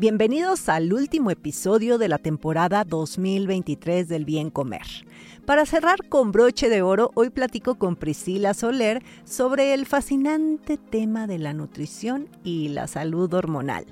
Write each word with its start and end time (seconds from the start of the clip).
Bienvenidos 0.00 0.70
al 0.70 0.94
último 0.94 1.30
episodio 1.30 1.98
de 1.98 2.08
la 2.08 2.16
temporada 2.16 2.84
2023 2.84 4.08
del 4.08 4.24
Bien 4.24 4.48
Comer. 4.48 4.86
Para 5.44 5.66
cerrar 5.66 6.08
con 6.08 6.32
broche 6.32 6.70
de 6.70 6.80
oro, 6.80 7.10
hoy 7.12 7.28
platico 7.28 7.74
con 7.74 7.96
Priscila 7.96 8.54
Soler 8.54 9.02
sobre 9.24 9.74
el 9.74 9.84
fascinante 9.84 10.78
tema 10.78 11.26
de 11.26 11.36
la 11.36 11.52
nutrición 11.52 12.30
y 12.42 12.70
la 12.70 12.86
salud 12.86 13.30
hormonal. 13.34 13.84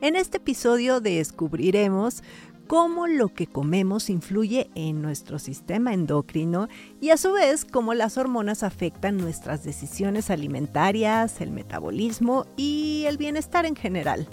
En 0.00 0.16
este 0.16 0.38
episodio 0.38 1.00
descubriremos 1.00 2.24
cómo 2.66 3.06
lo 3.06 3.28
que 3.28 3.46
comemos 3.46 4.10
influye 4.10 4.68
en 4.74 5.00
nuestro 5.00 5.38
sistema 5.38 5.94
endocrino 5.94 6.66
y 7.00 7.10
a 7.10 7.16
su 7.16 7.34
vez 7.34 7.64
cómo 7.64 7.94
las 7.94 8.18
hormonas 8.18 8.64
afectan 8.64 9.16
nuestras 9.16 9.62
decisiones 9.62 10.28
alimentarias, 10.28 11.40
el 11.40 11.52
metabolismo 11.52 12.46
y 12.56 13.04
el 13.06 13.16
bienestar 13.16 13.64
en 13.64 13.76
general. 13.76 14.26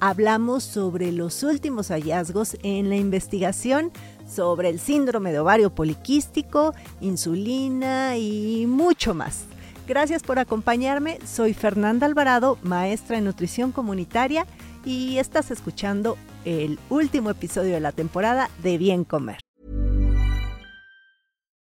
Hablamos 0.00 0.64
sobre 0.64 1.12
los 1.12 1.42
últimos 1.42 1.88
hallazgos 1.88 2.56
en 2.62 2.88
la 2.88 2.96
investigación 2.96 3.92
sobre 4.26 4.70
el 4.70 4.80
síndrome 4.80 5.30
de 5.30 5.40
ovario 5.40 5.74
poliquístico, 5.74 6.74
insulina 7.02 8.16
y 8.16 8.66
mucho 8.66 9.12
más. 9.12 9.44
Gracias 9.86 10.22
por 10.22 10.38
acompañarme. 10.38 11.18
Soy 11.26 11.52
Fernanda 11.52 12.06
Alvarado, 12.06 12.58
maestra 12.62 13.18
en 13.18 13.24
nutrición 13.24 13.72
comunitaria 13.72 14.46
y 14.86 15.18
estás 15.18 15.50
escuchando 15.50 16.16
el 16.46 16.78
último 16.88 17.28
episodio 17.28 17.74
de 17.74 17.80
la 17.80 17.92
temporada 17.92 18.48
de 18.62 18.78
Bien 18.78 19.04
Comer. 19.04 19.38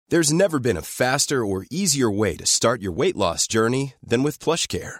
There's 0.09 0.34
never 0.34 0.59
been 0.59 0.78
a 0.78 0.81
faster 0.81 1.44
or 1.44 1.66
easier 1.70 2.09
way 2.09 2.36
to 2.38 2.45
start 2.45 2.81
your 2.81 2.94
weight 2.94 3.16
loss 3.16 3.48
journey 3.48 3.94
than 4.02 4.23
with 4.23 4.40
PlushCare. 4.40 5.00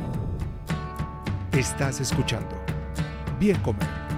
Estás 1.53 1.99
escuchando 1.99 2.55
Bien 3.37 3.57
Comer 3.57 4.10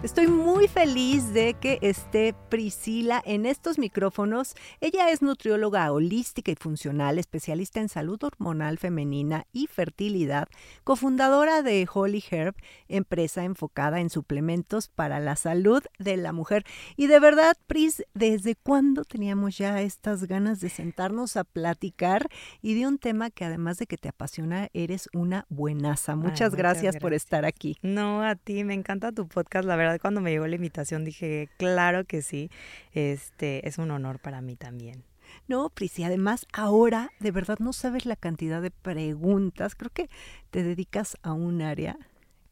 Estoy 0.00 0.28
muy 0.28 0.68
feliz 0.68 1.34
de 1.34 1.54
que 1.54 1.80
esté 1.82 2.32
Priscila 2.48 3.20
en 3.26 3.46
estos 3.46 3.80
micrófonos. 3.80 4.54
Ella 4.80 5.10
es 5.10 5.22
nutrióloga 5.22 5.90
holística 5.90 6.52
y 6.52 6.54
funcional, 6.54 7.18
especialista 7.18 7.80
en 7.80 7.88
salud 7.88 8.22
hormonal 8.22 8.78
femenina 8.78 9.46
y 9.52 9.66
fertilidad, 9.66 10.46
cofundadora 10.84 11.62
de 11.62 11.88
Holy 11.92 12.22
Herb, 12.30 12.54
empresa 12.86 13.42
enfocada 13.42 13.98
en 13.98 14.08
suplementos 14.08 14.86
para 14.86 15.18
la 15.18 15.34
salud 15.34 15.82
de 15.98 16.16
la 16.16 16.32
mujer. 16.32 16.64
Y 16.96 17.08
de 17.08 17.18
verdad, 17.18 17.56
Pris, 17.66 18.04
¿desde 18.14 18.54
cuándo 18.54 19.02
teníamos 19.04 19.58
ya 19.58 19.82
estas 19.82 20.28
ganas 20.28 20.60
de 20.60 20.68
sentarnos 20.68 21.36
a 21.36 21.42
platicar 21.42 22.28
y 22.62 22.78
de 22.78 22.86
un 22.86 22.98
tema 22.98 23.30
que 23.30 23.44
además 23.44 23.78
de 23.78 23.86
que 23.86 23.96
te 23.96 24.08
apasiona, 24.08 24.68
eres 24.74 25.08
una 25.12 25.44
buenaza? 25.48 26.14
Muchas, 26.14 26.54
gracias, 26.54 26.96
por 26.98 27.14
estar 27.14 27.44
aquí. 27.44 27.76
No, 27.82 28.22
a 28.22 28.36
ti, 28.36 28.62
me 28.62 28.74
encanta 28.74 29.10
tu 29.10 29.26
podcast, 29.26 29.66
la 29.66 29.74
verdad 29.74 29.87
cuando 30.00 30.20
me 30.20 30.30
llegó 30.30 30.46
la 30.46 30.56
invitación 30.56 31.04
dije, 31.04 31.48
claro 31.56 32.04
que 32.04 32.22
sí, 32.22 32.50
este 32.92 33.66
es 33.66 33.78
un 33.78 33.90
honor 33.90 34.18
para 34.18 34.40
mí 34.40 34.56
también. 34.56 35.04
No, 35.46 35.70
Pris, 35.70 35.98
y 35.98 36.04
además 36.04 36.46
ahora 36.52 37.10
de 37.20 37.30
verdad 37.30 37.58
no 37.58 37.72
sabes 37.72 38.06
la 38.06 38.16
cantidad 38.16 38.60
de 38.60 38.70
preguntas. 38.70 39.74
Creo 39.74 39.90
que 39.90 40.10
te 40.50 40.62
dedicas 40.62 41.16
a 41.22 41.32
un 41.32 41.62
área 41.62 41.96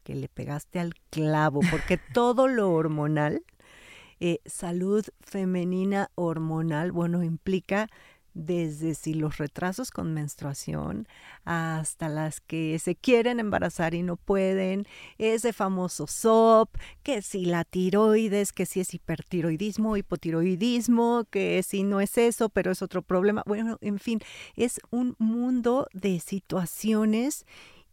que 0.03 0.15
le 0.15 0.29
pegaste 0.29 0.79
al 0.79 0.93
clavo, 1.09 1.59
porque 1.69 1.97
todo 2.13 2.47
lo 2.47 2.71
hormonal, 2.71 3.43
eh, 4.19 4.39
salud 4.45 5.05
femenina 5.19 6.09
hormonal, 6.15 6.91
bueno, 6.91 7.23
implica 7.23 7.89
desde 8.37 8.93
si 8.93 9.15
los 9.15 9.37
retrasos 9.37 9.89
con 9.89 10.13
menstruación 10.13 11.07
hasta 11.43 12.07
las 12.07 12.39
que 12.39 12.77
se 12.79 12.95
quieren 12.95 13.39
embarazar 13.39 13.95
y 13.95 14.03
no 14.03 14.15
pueden, 14.15 14.85
ese 15.17 15.53
famoso 15.53 16.05
SOP, 16.05 16.69
que 17.03 17.21
si 17.21 17.45
la 17.45 17.63
tiroides, 17.63 18.53
que 18.53 18.65
si 18.65 18.79
es 18.79 18.93
hipertiroidismo, 18.93 19.97
hipotiroidismo, 19.97 21.25
que 21.31 21.63
si 21.63 21.83
no 21.83 21.99
es 21.99 22.17
eso, 22.17 22.49
pero 22.49 22.71
es 22.71 22.81
otro 22.81 23.01
problema. 23.01 23.43
Bueno, 23.47 23.77
en 23.81 23.97
fin, 23.97 24.19
es 24.55 24.79
un 24.91 25.15
mundo 25.17 25.87
de 25.93 26.19
situaciones 26.19 27.45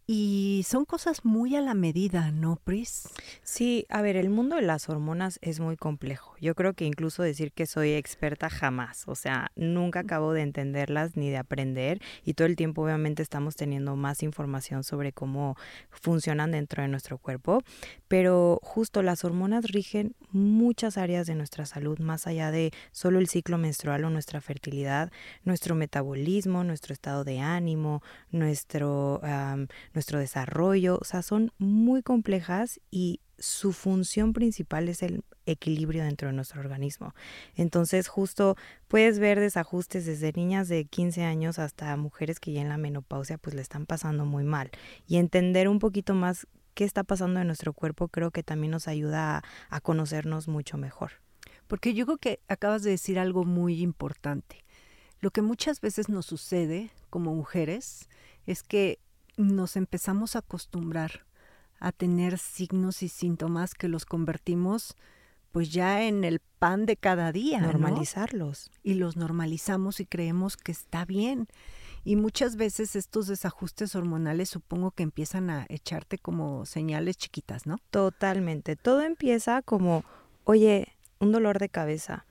y 0.06 0.64
son 0.68 0.84
cosas 0.84 1.24
muy 1.24 1.56
a 1.56 1.62
la 1.62 1.74
medida, 1.74 2.30
¿no, 2.30 2.56
Pris? 2.56 3.08
Sí, 3.42 3.86
a 3.88 4.02
ver, 4.02 4.16
el 4.16 4.28
mundo 4.28 4.56
de 4.56 4.62
las 4.62 4.88
hormonas 4.88 5.38
es 5.40 5.60
muy 5.60 5.76
complejo. 5.76 6.34
Yo 6.40 6.54
creo 6.54 6.74
que 6.74 6.84
incluso 6.84 7.22
decir 7.22 7.52
que 7.52 7.66
soy 7.66 7.92
experta 7.92 8.50
jamás, 8.50 9.04
o 9.06 9.14
sea, 9.14 9.50
nunca 9.56 10.00
acabo 10.00 10.32
de 10.32 10.42
entenderlas 10.42 11.16
ni 11.16 11.30
de 11.30 11.38
aprender 11.38 12.02
y 12.24 12.34
todo 12.34 12.46
el 12.46 12.56
tiempo 12.56 12.82
obviamente 12.82 13.22
estamos 13.22 13.56
teniendo 13.56 13.96
más 13.96 14.22
información 14.22 14.84
sobre 14.84 15.12
cómo 15.12 15.56
funcionan 15.90 16.50
dentro 16.50 16.82
de 16.82 16.88
nuestro 16.88 17.16
cuerpo, 17.16 17.62
pero 18.08 18.60
justo 18.62 19.02
las 19.02 19.24
hormonas 19.24 19.64
rigen 19.64 20.14
muchas 20.30 20.98
áreas 20.98 21.26
de 21.26 21.34
nuestra 21.34 21.64
salud, 21.64 21.98
más 21.98 22.26
allá 22.26 22.50
de 22.50 22.72
solo 22.92 23.20
el 23.20 23.28
ciclo 23.28 23.56
menstrual 23.56 24.04
o 24.04 24.10
nuestra 24.10 24.40
fertilidad, 24.40 25.10
nuestro 25.44 25.74
metabolismo, 25.74 26.64
nuestro 26.64 26.92
estado 26.92 27.24
de 27.24 27.40
ánimo, 27.40 28.02
nuestro 28.30 29.20
nuestro 29.94 30.18
desarrollo, 30.18 30.98
o 31.00 31.04
sea, 31.04 31.22
son 31.22 31.52
muy 31.58 32.02
complejas 32.02 32.80
y 32.90 33.20
su 33.38 33.72
función 33.72 34.32
principal 34.32 34.88
es 34.88 35.02
el 35.02 35.24
equilibrio 35.46 36.04
dentro 36.04 36.28
de 36.28 36.34
nuestro 36.34 36.60
organismo. 36.60 37.14
Entonces, 37.54 38.08
justo 38.08 38.56
puedes 38.88 39.18
ver 39.18 39.40
desajustes 39.40 40.06
desde 40.06 40.32
niñas 40.32 40.68
de 40.68 40.84
15 40.84 41.24
años 41.24 41.58
hasta 41.58 41.96
mujeres 41.96 42.40
que 42.40 42.52
ya 42.52 42.60
en 42.60 42.68
la 42.68 42.78
menopausia 42.78 43.38
pues 43.38 43.54
le 43.54 43.62
están 43.62 43.86
pasando 43.86 44.24
muy 44.24 44.44
mal. 44.44 44.70
Y 45.06 45.16
entender 45.16 45.68
un 45.68 45.78
poquito 45.78 46.14
más 46.14 46.46
qué 46.74 46.84
está 46.84 47.04
pasando 47.04 47.40
en 47.40 47.46
nuestro 47.46 47.72
cuerpo 47.72 48.08
creo 48.08 48.30
que 48.30 48.42
también 48.42 48.72
nos 48.72 48.88
ayuda 48.88 49.38
a, 49.38 49.42
a 49.68 49.80
conocernos 49.80 50.48
mucho 50.48 50.76
mejor. 50.76 51.12
Porque 51.66 51.94
yo 51.94 52.06
creo 52.06 52.18
que 52.18 52.40
acabas 52.48 52.82
de 52.82 52.90
decir 52.90 53.18
algo 53.18 53.44
muy 53.44 53.80
importante. 53.82 54.64
Lo 55.20 55.30
que 55.30 55.42
muchas 55.42 55.80
veces 55.80 56.08
nos 56.08 56.26
sucede 56.26 56.90
como 57.10 57.34
mujeres 57.34 58.08
es 58.46 58.62
que 58.62 58.98
nos 59.36 59.76
empezamos 59.76 60.36
a 60.36 60.40
acostumbrar 60.40 61.26
a 61.80 61.92
tener 61.92 62.38
signos 62.38 63.02
y 63.02 63.08
síntomas 63.08 63.74
que 63.74 63.88
los 63.88 64.06
convertimos 64.06 64.96
pues 65.54 65.70
ya 65.70 66.02
en 66.02 66.24
el 66.24 66.40
pan 66.40 66.84
de 66.84 66.96
cada 66.96 67.30
día. 67.30 67.60
Normalizarlos. 67.60 68.72
Y 68.82 68.94
los 68.94 69.16
normalizamos 69.16 70.00
y 70.00 70.04
creemos 70.04 70.56
que 70.56 70.72
está 70.72 71.04
bien. 71.04 71.46
Y 72.02 72.16
muchas 72.16 72.56
veces 72.56 72.96
estos 72.96 73.28
desajustes 73.28 73.94
hormonales 73.94 74.48
supongo 74.50 74.90
que 74.90 75.04
empiezan 75.04 75.50
a 75.50 75.64
echarte 75.68 76.18
como 76.18 76.66
señales 76.66 77.16
chiquitas, 77.16 77.66
¿no? 77.66 77.78
Totalmente. 77.90 78.74
Todo 78.74 79.02
empieza 79.02 79.62
como, 79.62 80.04
oye, 80.42 80.88
un 81.20 81.30
dolor 81.30 81.60
de 81.60 81.68
cabeza, 81.68 82.26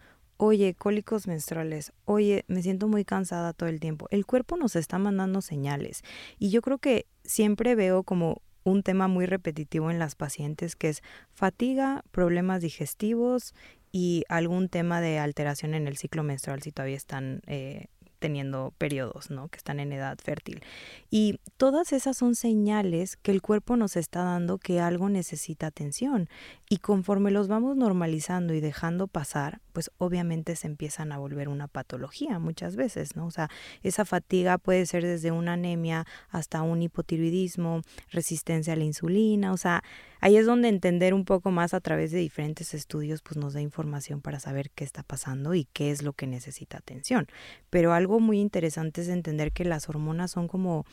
oye, 0.46 0.74
cólicos 0.74 1.26
menstruales, 1.26 1.94
oye, 2.04 2.44
me 2.50 2.62
siento 2.62 2.90
muy 2.90 3.06
cansada 3.06 3.54
todo 3.54 3.70
el 3.70 3.80
tiempo. 3.80 4.08
El 4.12 4.26
cuerpo 4.26 4.58
nos 4.58 4.76
está 4.76 5.00
mandando 5.00 5.42
señales 5.42 6.04
y 6.38 6.50
yo 6.50 6.62
creo 6.62 6.80
que 6.80 7.06
siempre 7.24 7.76
veo 7.76 8.04
como 8.04 8.42
un 8.66 8.84
tema 8.84 9.08
muy 9.08 9.26
repetitivo 9.26 9.90
en 9.90 10.00
las 10.00 10.16
pacientes 10.16 10.76
que 10.76 10.90
es 10.90 11.02
fatiga, 11.32 12.04
problemas 12.12 12.62
digestivos 12.62 13.56
y 13.94 14.26
algún 14.28 14.68
tema 14.68 15.00
de 15.00 15.18
alteración 15.18 15.76
en 15.76 15.88
el 15.88 15.96
ciclo 15.96 16.24
menstrual 16.24 16.62
si 16.62 16.74
todavía 16.74 16.98
están 16.98 17.42
eh, 17.48 17.88
teniendo 18.24 18.74
periodos, 18.78 19.32
¿no? 19.32 19.50
Que 19.50 19.58
están 19.58 19.82
en 19.82 19.92
edad 19.92 20.18
fértil. 20.18 20.64
Y 21.12 21.42
todas 21.58 21.92
esas 21.92 22.16
son 22.16 22.36
señales 22.36 23.18
que 23.18 23.32
el 23.32 23.42
cuerpo 23.42 23.76
nos 23.76 23.98
está 23.98 24.24
dando 24.24 24.60
que 24.60 24.80
algo 24.80 25.10
necesita 25.10 25.68
atención. 25.68 26.30
Y 26.70 26.78
conforme 26.78 27.32
los 27.32 27.50
vamos 27.50 27.76
normalizando 27.76 28.54
y 28.54 28.62
dejando 28.62 29.08
pasar, 29.08 29.60
pues 29.74 29.92
obviamente 29.98 30.56
se 30.56 30.68
empiezan 30.68 31.12
a 31.12 31.18
volver 31.18 31.50
una 31.50 31.68
patología 31.68 32.40
muchas 32.40 32.78
veces, 32.78 33.18
¿no? 33.18 33.26
O 33.26 33.32
sea, 33.32 33.50
esa 33.82 34.06
fatiga 34.06 34.58
puede 34.58 34.86
ser 34.86 35.04
desde 35.04 35.32
una 35.32 35.54
anemia 35.54 36.06
hasta 36.30 36.62
un 36.62 36.82
hipotiroidismo, 36.82 37.82
resistencia 38.10 38.72
a 38.72 38.78
la 38.78 38.86
insulina, 38.86 39.52
o 39.52 39.58
sea, 39.58 39.84
ahí 40.24 40.38
es 40.38 40.46
donde 40.46 40.70
entender 40.70 41.14
un 41.14 41.26
poco 41.26 41.52
más 41.52 41.74
a 41.74 41.82
través 41.82 42.12
de 42.12 42.20
diferentes 42.20 42.74
estudios, 42.74 43.22
pues 43.22 43.36
nos 43.36 43.52
da 43.52 43.60
información 43.60 44.22
para 44.22 44.40
saber 44.40 44.72
qué 44.72 44.86
está 44.86 45.04
pasando 45.04 45.54
y 45.54 45.66
qué 45.74 45.92
es 45.92 46.02
lo 46.02 46.14
que 46.14 46.28
necesita 46.28 46.78
atención. 46.78 47.28
Pero 47.70 47.92
algo 47.92 48.22
muy 48.22 48.40
interesante 48.40 49.02
es 49.02 49.10
entender 49.10 49.52
que 49.52 49.66
las 49.66 49.90
hormonas 49.90 50.32
son 50.32 50.48
como 50.48 50.86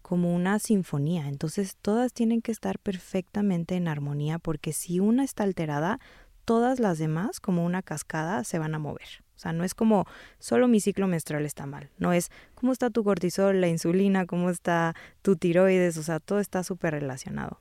como 0.00 0.34
una 0.34 0.58
sinfonía. 0.58 1.28
Entonces 1.28 1.76
todas 1.82 2.14
tienen 2.14 2.40
que 2.40 2.50
estar 2.50 2.78
perfectamente 2.78 3.76
en 3.76 3.88
armonía 3.88 4.38
porque 4.38 4.72
si 4.72 5.00
una 5.00 5.22
está 5.22 5.44
alterada, 5.44 6.00
todas 6.46 6.80
las 6.80 6.98
demás, 6.98 7.40
como 7.40 7.66
una 7.66 7.82
cascada, 7.82 8.42
se 8.42 8.58
van 8.58 8.74
a 8.74 8.78
mover. 8.78 9.22
O 9.36 9.38
sea, 9.38 9.52
no 9.52 9.64
es 9.64 9.74
como 9.74 10.06
solo 10.38 10.66
mi 10.66 10.80
ciclo 10.80 11.08
menstrual 11.08 11.44
está 11.44 11.66
mal. 11.66 11.90
No 11.98 12.14
es 12.14 12.30
cómo 12.54 12.72
está 12.72 12.88
tu 12.88 13.04
cortisol, 13.04 13.60
la 13.60 13.68
insulina, 13.68 14.24
cómo 14.24 14.48
está 14.48 14.94
tu 15.20 15.36
tiroides. 15.36 15.98
O 15.98 16.02
sea, 16.02 16.20
todo 16.20 16.40
está 16.40 16.64
súper 16.64 16.94
relacionado. 16.94 17.60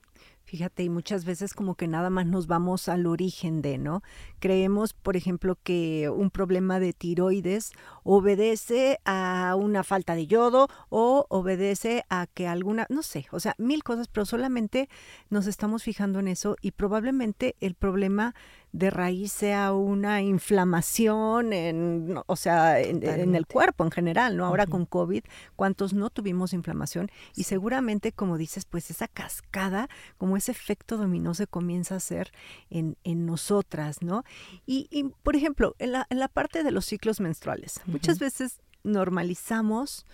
Fíjate, 0.51 0.83
y 0.83 0.89
muchas 0.89 1.23
veces 1.23 1.53
como 1.53 1.75
que 1.75 1.87
nada 1.87 2.09
más 2.09 2.25
nos 2.25 2.45
vamos 2.45 2.89
al 2.89 3.05
origen 3.05 3.61
de, 3.61 3.77
¿no? 3.77 4.03
Creemos, 4.39 4.91
por 4.91 5.15
ejemplo, 5.15 5.57
que 5.63 6.09
un 6.09 6.29
problema 6.29 6.81
de 6.81 6.91
tiroides 6.91 7.71
obedece 8.03 8.99
a 9.05 9.55
una 9.57 9.85
falta 9.85 10.13
de 10.13 10.27
yodo 10.27 10.67
o 10.89 11.25
obedece 11.29 12.03
a 12.09 12.27
que 12.27 12.49
alguna, 12.49 12.85
no 12.89 13.01
sé, 13.01 13.27
o 13.31 13.39
sea, 13.39 13.55
mil 13.59 13.81
cosas, 13.81 14.09
pero 14.09 14.25
solamente 14.25 14.89
nos 15.29 15.47
estamos 15.47 15.83
fijando 15.83 16.19
en 16.19 16.27
eso 16.27 16.57
y 16.61 16.71
probablemente 16.71 17.55
el 17.61 17.73
problema 17.73 18.35
de 18.73 18.89
raíz 18.89 19.31
sea 19.31 19.73
una 19.73 20.21
inflamación 20.21 21.51
en, 21.51 22.15
o 22.25 22.35
sea, 22.35 22.79
en, 22.79 23.35
el 23.35 23.45
cuerpo 23.45 23.83
en 23.83 23.91
general, 23.91 24.37
¿no? 24.37 24.45
Ahora 24.45 24.65
con 24.65 24.85
COVID, 24.85 25.23
¿cuántos 25.55 25.93
no 25.93 26.09
tuvimos 26.09 26.53
inflamación? 26.53 27.09
Y 27.35 27.43
seguramente, 27.43 28.11
como 28.11 28.37
dices, 28.37 28.65
pues 28.65 28.89
esa 28.89 29.07
cascada, 29.07 29.89
como 30.17 30.37
ese 30.37 30.51
efecto 30.51 30.97
dominó 30.97 31.33
se 31.33 31.47
comienza 31.47 31.95
a 31.95 31.97
hacer 31.97 32.31
en, 32.69 32.97
en 33.03 33.25
nosotras, 33.25 34.01
¿no? 34.01 34.23
Y, 34.65 34.87
y, 34.89 35.03
por 35.23 35.35
ejemplo, 35.35 35.75
en 35.79 35.91
la, 35.91 36.07
en 36.09 36.19
la 36.19 36.29
parte 36.29 36.63
de 36.63 36.71
los 36.71 36.85
ciclos 36.85 37.19
menstruales, 37.19 37.81
muchas 37.85 38.19
veces 38.19 38.61
normalizamos 38.83 40.05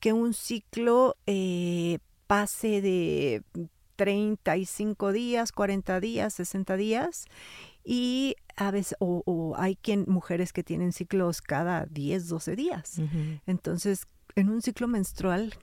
que 0.00 0.12
un 0.12 0.34
ciclo 0.34 1.16
eh, 1.26 1.98
pase 2.26 2.80
de 2.80 3.42
35 3.96 5.12
días, 5.12 5.52
40 5.52 6.00
días, 6.00 6.34
60 6.34 6.76
días 6.76 7.26
y 7.84 8.36
a 8.56 8.70
veces, 8.70 8.96
o, 9.00 9.54
hay 9.56 9.76
quien, 9.76 10.04
mujeres 10.06 10.52
que 10.52 10.62
tienen 10.62 10.92
ciclos 10.92 11.40
cada 11.40 11.86
10, 11.86 12.28
12 12.28 12.56
días. 12.56 13.00
Entonces, 13.46 14.06
en 14.36 14.50
un 14.50 14.62
ciclo 14.62 14.86
menstrual, 14.86 15.54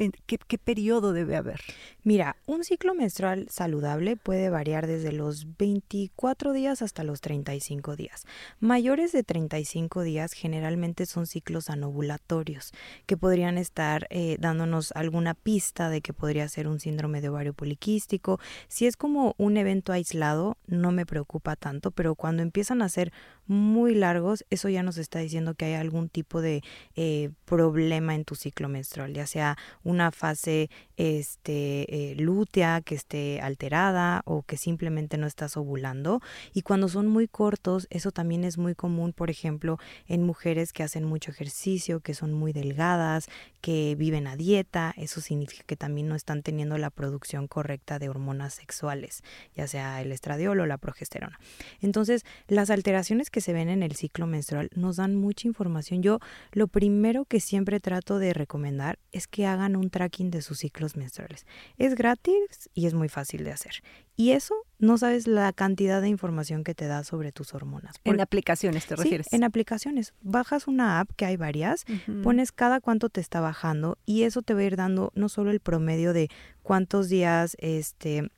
¿Qué, 0.00 0.38
¿Qué, 0.38 0.56
periodo 0.56 1.12
debe 1.12 1.36
haber? 1.36 1.60
Mira, 2.04 2.36
un 2.46 2.64
ciclo 2.64 2.94
menstrual 2.94 3.48
saludable 3.50 4.16
puede 4.16 4.48
variar 4.48 4.86
desde 4.86 5.12
los 5.12 5.58
24 5.58 6.54
días 6.54 6.80
hasta 6.80 7.04
los 7.04 7.20
35 7.20 7.96
días. 7.96 8.24
Mayores 8.60 9.12
de 9.12 9.24
35 9.24 10.00
días 10.00 10.32
generalmente 10.32 11.04
son 11.04 11.26
ciclos 11.26 11.68
anovulatorios 11.68 12.72
que 13.04 13.18
podrían 13.18 13.58
estar 13.58 14.06
eh, 14.08 14.38
dándonos 14.40 14.92
alguna 14.92 15.34
pista 15.34 15.90
de 15.90 16.00
que 16.00 16.14
podría 16.14 16.48
ser 16.48 16.66
un 16.66 16.80
síndrome 16.80 17.20
de 17.20 17.28
ovario 17.28 17.52
poliquístico. 17.52 18.40
Si 18.68 18.86
es 18.86 18.96
como 18.96 19.34
un 19.36 19.58
evento 19.58 19.92
aislado, 19.92 20.56
no 20.66 20.92
me 20.92 21.04
preocupa 21.04 21.56
tanto, 21.56 21.90
pero 21.90 22.14
cuando 22.14 22.42
empiezan 22.42 22.80
a 22.80 22.88
ser 22.88 23.12
muy 23.46 23.94
largos, 23.94 24.46
eso 24.48 24.70
ya 24.70 24.82
nos 24.82 24.96
está 24.96 25.18
diciendo 25.18 25.54
que 25.54 25.66
hay 25.66 25.74
algún 25.74 26.08
tipo 26.08 26.40
de 26.40 26.62
eh, 26.94 27.30
problema 27.44 28.14
en 28.14 28.24
tu 28.24 28.36
ciclo 28.36 28.68
menstrual, 28.70 29.12
ya 29.12 29.26
sea 29.26 29.58
una 29.90 30.10
fase 30.12 30.70
este, 30.96 32.12
eh, 32.12 32.14
lútea 32.16 32.80
que 32.82 32.94
esté 32.94 33.40
alterada 33.40 34.22
o 34.24 34.42
que 34.42 34.56
simplemente 34.56 35.16
no 35.16 35.26
estás 35.26 35.56
ovulando. 35.56 36.20
Y 36.52 36.62
cuando 36.62 36.88
son 36.88 37.06
muy 37.06 37.26
cortos, 37.26 37.86
eso 37.90 38.10
también 38.10 38.44
es 38.44 38.58
muy 38.58 38.74
común, 38.74 39.12
por 39.12 39.30
ejemplo, 39.30 39.78
en 40.06 40.22
mujeres 40.22 40.72
que 40.72 40.82
hacen 40.82 41.04
mucho 41.04 41.30
ejercicio, 41.30 42.00
que 42.00 42.14
son 42.14 42.32
muy 42.32 42.52
delgadas, 42.52 43.28
que 43.60 43.94
viven 43.96 44.26
a 44.26 44.36
dieta. 44.36 44.94
Eso 44.96 45.20
significa 45.20 45.64
que 45.64 45.76
también 45.76 46.08
no 46.08 46.14
están 46.14 46.42
teniendo 46.42 46.76
la 46.78 46.90
producción 46.90 47.48
correcta 47.48 47.98
de 47.98 48.08
hormonas 48.08 48.54
sexuales, 48.54 49.22
ya 49.54 49.66
sea 49.66 50.02
el 50.02 50.12
estradiol 50.12 50.60
o 50.60 50.66
la 50.66 50.78
progesterona. 50.78 51.38
Entonces, 51.80 52.24
las 52.46 52.70
alteraciones 52.70 53.30
que 53.30 53.40
se 53.40 53.52
ven 53.52 53.68
en 53.68 53.82
el 53.82 53.96
ciclo 53.96 54.26
menstrual 54.26 54.70
nos 54.74 54.96
dan 54.96 55.16
mucha 55.16 55.48
información. 55.48 56.02
Yo 56.02 56.18
lo 56.52 56.68
primero 56.68 57.24
que 57.24 57.40
siempre 57.40 57.80
trato 57.80 58.18
de 58.18 58.34
recomendar 58.34 58.98
es 59.12 59.26
que 59.26 59.46
hagan 59.46 59.69
un 59.76 59.90
tracking 59.90 60.30
de 60.30 60.42
sus 60.42 60.58
ciclos 60.58 60.96
menstruales. 60.96 61.46
Es 61.78 61.94
gratis 61.94 62.70
y 62.74 62.86
es 62.86 62.94
muy 62.94 63.08
fácil 63.08 63.44
de 63.44 63.52
hacer. 63.52 63.82
Y 64.16 64.32
eso 64.32 64.54
no 64.78 64.98
sabes 64.98 65.26
la 65.26 65.52
cantidad 65.52 66.02
de 66.02 66.08
información 66.08 66.62
que 66.62 66.74
te 66.74 66.86
da 66.86 67.04
sobre 67.04 67.32
tus 67.32 67.54
hormonas. 67.54 67.96
en 68.04 68.20
aplicaciones 68.20 68.86
te 68.86 68.96
refieres. 68.96 69.28
Sí, 69.30 69.36
en 69.36 69.44
aplicaciones. 69.44 70.12
Bajas 70.20 70.66
una 70.66 71.00
app 71.00 71.10
que 71.16 71.24
hay 71.24 71.36
varias, 71.36 71.84
pones 72.22 72.52
cada 72.52 72.80
cuánto 72.80 73.08
te 73.08 73.20
está 73.20 73.40
bajando 73.40 73.98
y 74.04 74.22
eso 74.24 74.42
te 74.42 74.54
va 74.54 74.60
a 74.60 74.64
ir 74.64 74.76
dando 74.76 75.12
no 75.14 75.28
solo 75.28 75.50
el 75.50 75.60
promedio 75.60 76.12
de 76.12 76.28
cuántos 76.62 77.08
días 77.08 77.56
este 77.60 78.30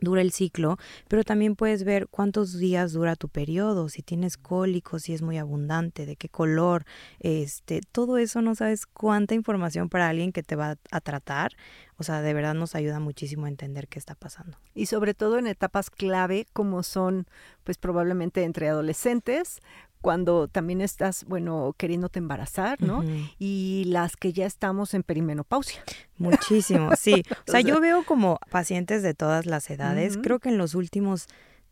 dura 0.00 0.22
el 0.22 0.32
ciclo, 0.32 0.76
pero 1.08 1.24
también 1.24 1.56
puedes 1.56 1.84
ver 1.84 2.08
cuántos 2.08 2.58
días 2.58 2.92
dura 2.92 3.16
tu 3.16 3.28
periodo, 3.28 3.88
si 3.88 4.02
tienes 4.02 4.36
cólicos, 4.36 5.02
si 5.02 5.14
es 5.14 5.22
muy 5.22 5.38
abundante, 5.38 6.06
de 6.06 6.16
qué 6.16 6.28
color, 6.28 6.84
este, 7.20 7.80
todo 7.92 8.18
eso 8.18 8.42
no 8.42 8.54
sabes 8.54 8.86
cuánta 8.86 9.34
información 9.34 9.88
para 9.88 10.08
alguien 10.08 10.32
que 10.32 10.42
te 10.42 10.56
va 10.56 10.76
a 10.90 11.00
tratar, 11.00 11.52
o 11.96 12.02
sea, 12.02 12.22
de 12.22 12.32
verdad 12.32 12.54
nos 12.54 12.74
ayuda 12.74 12.98
muchísimo 12.98 13.44
a 13.44 13.48
entender 13.50 13.86
qué 13.86 13.98
está 13.98 14.14
pasando. 14.14 14.56
Y 14.74 14.86
sobre 14.86 15.12
todo 15.12 15.38
en 15.38 15.46
etapas 15.46 15.90
clave 15.90 16.46
como 16.52 16.82
son 16.82 17.26
pues 17.62 17.76
probablemente 17.76 18.42
entre 18.44 18.68
adolescentes, 18.68 19.60
cuando 20.00 20.48
también 20.48 20.80
estás, 20.80 21.24
bueno, 21.26 21.74
queriéndote 21.76 22.18
embarazar, 22.18 22.80
¿no? 22.80 23.04
Y 23.38 23.84
las 23.88 24.16
que 24.16 24.32
ya 24.32 24.46
estamos 24.46 24.94
en 24.94 25.02
perimenopausia. 25.02 25.82
Muchísimo, 26.16 26.90
sí. 26.96 27.22
O 27.48 27.50
sea, 27.50 27.60
yo 27.60 27.80
veo 27.80 28.04
como 28.04 28.38
pacientes 28.50 29.02
de 29.02 29.14
todas 29.14 29.46
las 29.46 29.68
edades. 29.70 30.18
Creo 30.22 30.38
que 30.38 30.48
en 30.48 30.58
los 30.58 30.74
últimos 30.74 31.26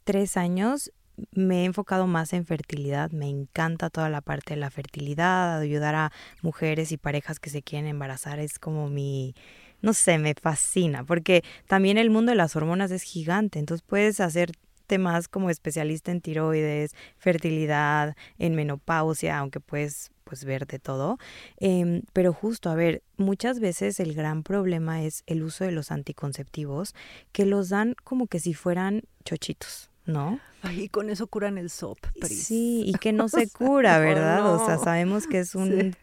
tres 0.04 0.36
años 0.36 0.92
me 1.32 1.62
he 1.62 1.64
enfocado 1.64 2.06
más 2.06 2.32
en 2.32 2.44
fertilidad. 2.44 3.10
Me 3.10 3.28
encanta 3.28 3.90
toda 3.90 4.08
la 4.10 4.20
parte 4.20 4.54
de 4.54 4.60
la 4.60 4.70
fertilidad, 4.70 5.58
ayudar 5.58 5.94
a 5.94 6.12
mujeres 6.42 6.92
y 6.92 6.96
parejas 6.96 7.40
que 7.40 7.50
se 7.50 7.62
quieren 7.62 7.88
embarazar. 7.88 8.38
Es 8.38 8.58
como 8.58 8.88
mi, 8.88 9.34
no 9.80 9.92
sé, 9.94 10.18
me 10.18 10.34
fascina, 10.34 11.04
porque 11.04 11.42
también 11.66 11.98
el 11.98 12.10
mundo 12.10 12.30
de 12.30 12.36
las 12.36 12.56
hormonas 12.56 12.90
es 12.90 13.02
gigante. 13.02 13.58
Entonces 13.58 13.84
puedes 13.86 14.20
hacer 14.20 14.52
más 14.96 15.28
como 15.28 15.50
especialista 15.50 16.10
en 16.10 16.22
tiroides, 16.22 16.94
fertilidad, 17.18 18.16
en 18.38 18.54
menopausia, 18.54 19.36
aunque 19.36 19.60
puedes 19.60 20.10
pues 20.24 20.44
ver 20.44 20.66
de 20.66 20.78
todo. 20.78 21.18
Em, 21.58 22.02
pero 22.12 22.32
justo, 22.32 22.70
a 22.70 22.74
ver, 22.74 23.02
muchas 23.16 23.60
veces 23.60 23.98
el 24.00 24.14
gran 24.14 24.42
problema 24.42 25.02
es 25.02 25.22
el 25.26 25.42
uso 25.42 25.64
de 25.64 25.72
los 25.72 25.90
anticonceptivos 25.90 26.94
que 27.32 27.44
los 27.44 27.70
dan 27.70 27.94
como 28.04 28.26
que 28.26 28.38
si 28.38 28.54
fueran 28.54 29.02
chochitos. 29.24 29.90
¿No? 30.08 30.40
y 30.74 30.88
con 30.88 31.08
eso 31.08 31.28
curan 31.28 31.56
el 31.56 31.70
SOP, 31.70 31.98
Sí, 32.22 32.82
y 32.84 32.92
que 32.94 33.12
no 33.12 33.28
se 33.28 33.48
cura, 33.48 33.98
¿verdad? 34.00 34.52
O 34.52 34.66
sea, 34.66 34.76
sabemos 34.78 35.26
que 35.26 35.38
es 35.38 35.54
un, 35.54 35.94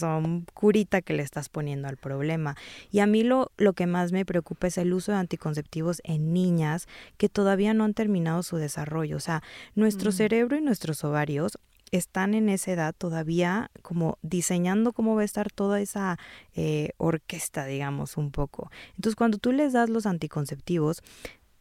un 0.00 0.46
curita 0.52 1.00
que 1.00 1.12
le 1.12 1.22
estás 1.22 1.48
poniendo 1.48 1.86
al 1.86 1.96
problema. 1.96 2.56
Y 2.90 2.98
a 2.98 3.06
mí 3.06 3.22
lo, 3.22 3.52
lo 3.56 3.72
que 3.72 3.86
más 3.86 4.10
me 4.10 4.24
preocupa 4.24 4.66
es 4.66 4.78
el 4.78 4.92
uso 4.92 5.12
de 5.12 5.18
anticonceptivos 5.18 6.00
en 6.04 6.32
niñas 6.32 6.88
que 7.18 7.28
todavía 7.28 7.72
no 7.72 7.84
han 7.84 7.94
terminado 7.94 8.42
su 8.42 8.56
desarrollo. 8.56 9.16
O 9.16 9.20
sea, 9.20 9.42
nuestro 9.76 10.10
mm. 10.10 10.14
cerebro 10.14 10.56
y 10.56 10.60
nuestros 10.60 11.04
ovarios 11.04 11.58
están 11.92 12.34
en 12.34 12.48
esa 12.48 12.72
edad 12.72 12.94
todavía 12.96 13.70
como 13.82 14.18
diseñando 14.22 14.92
cómo 14.92 15.14
va 15.16 15.22
a 15.22 15.24
estar 15.24 15.50
toda 15.50 15.80
esa 15.80 16.18
eh, 16.54 16.90
orquesta, 16.98 17.64
digamos, 17.66 18.16
un 18.16 18.30
poco. 18.30 18.70
Entonces, 18.96 19.16
cuando 19.16 19.38
tú 19.38 19.52
les 19.52 19.72
das 19.72 19.88
los 19.88 20.06
anticonceptivos, 20.06 21.02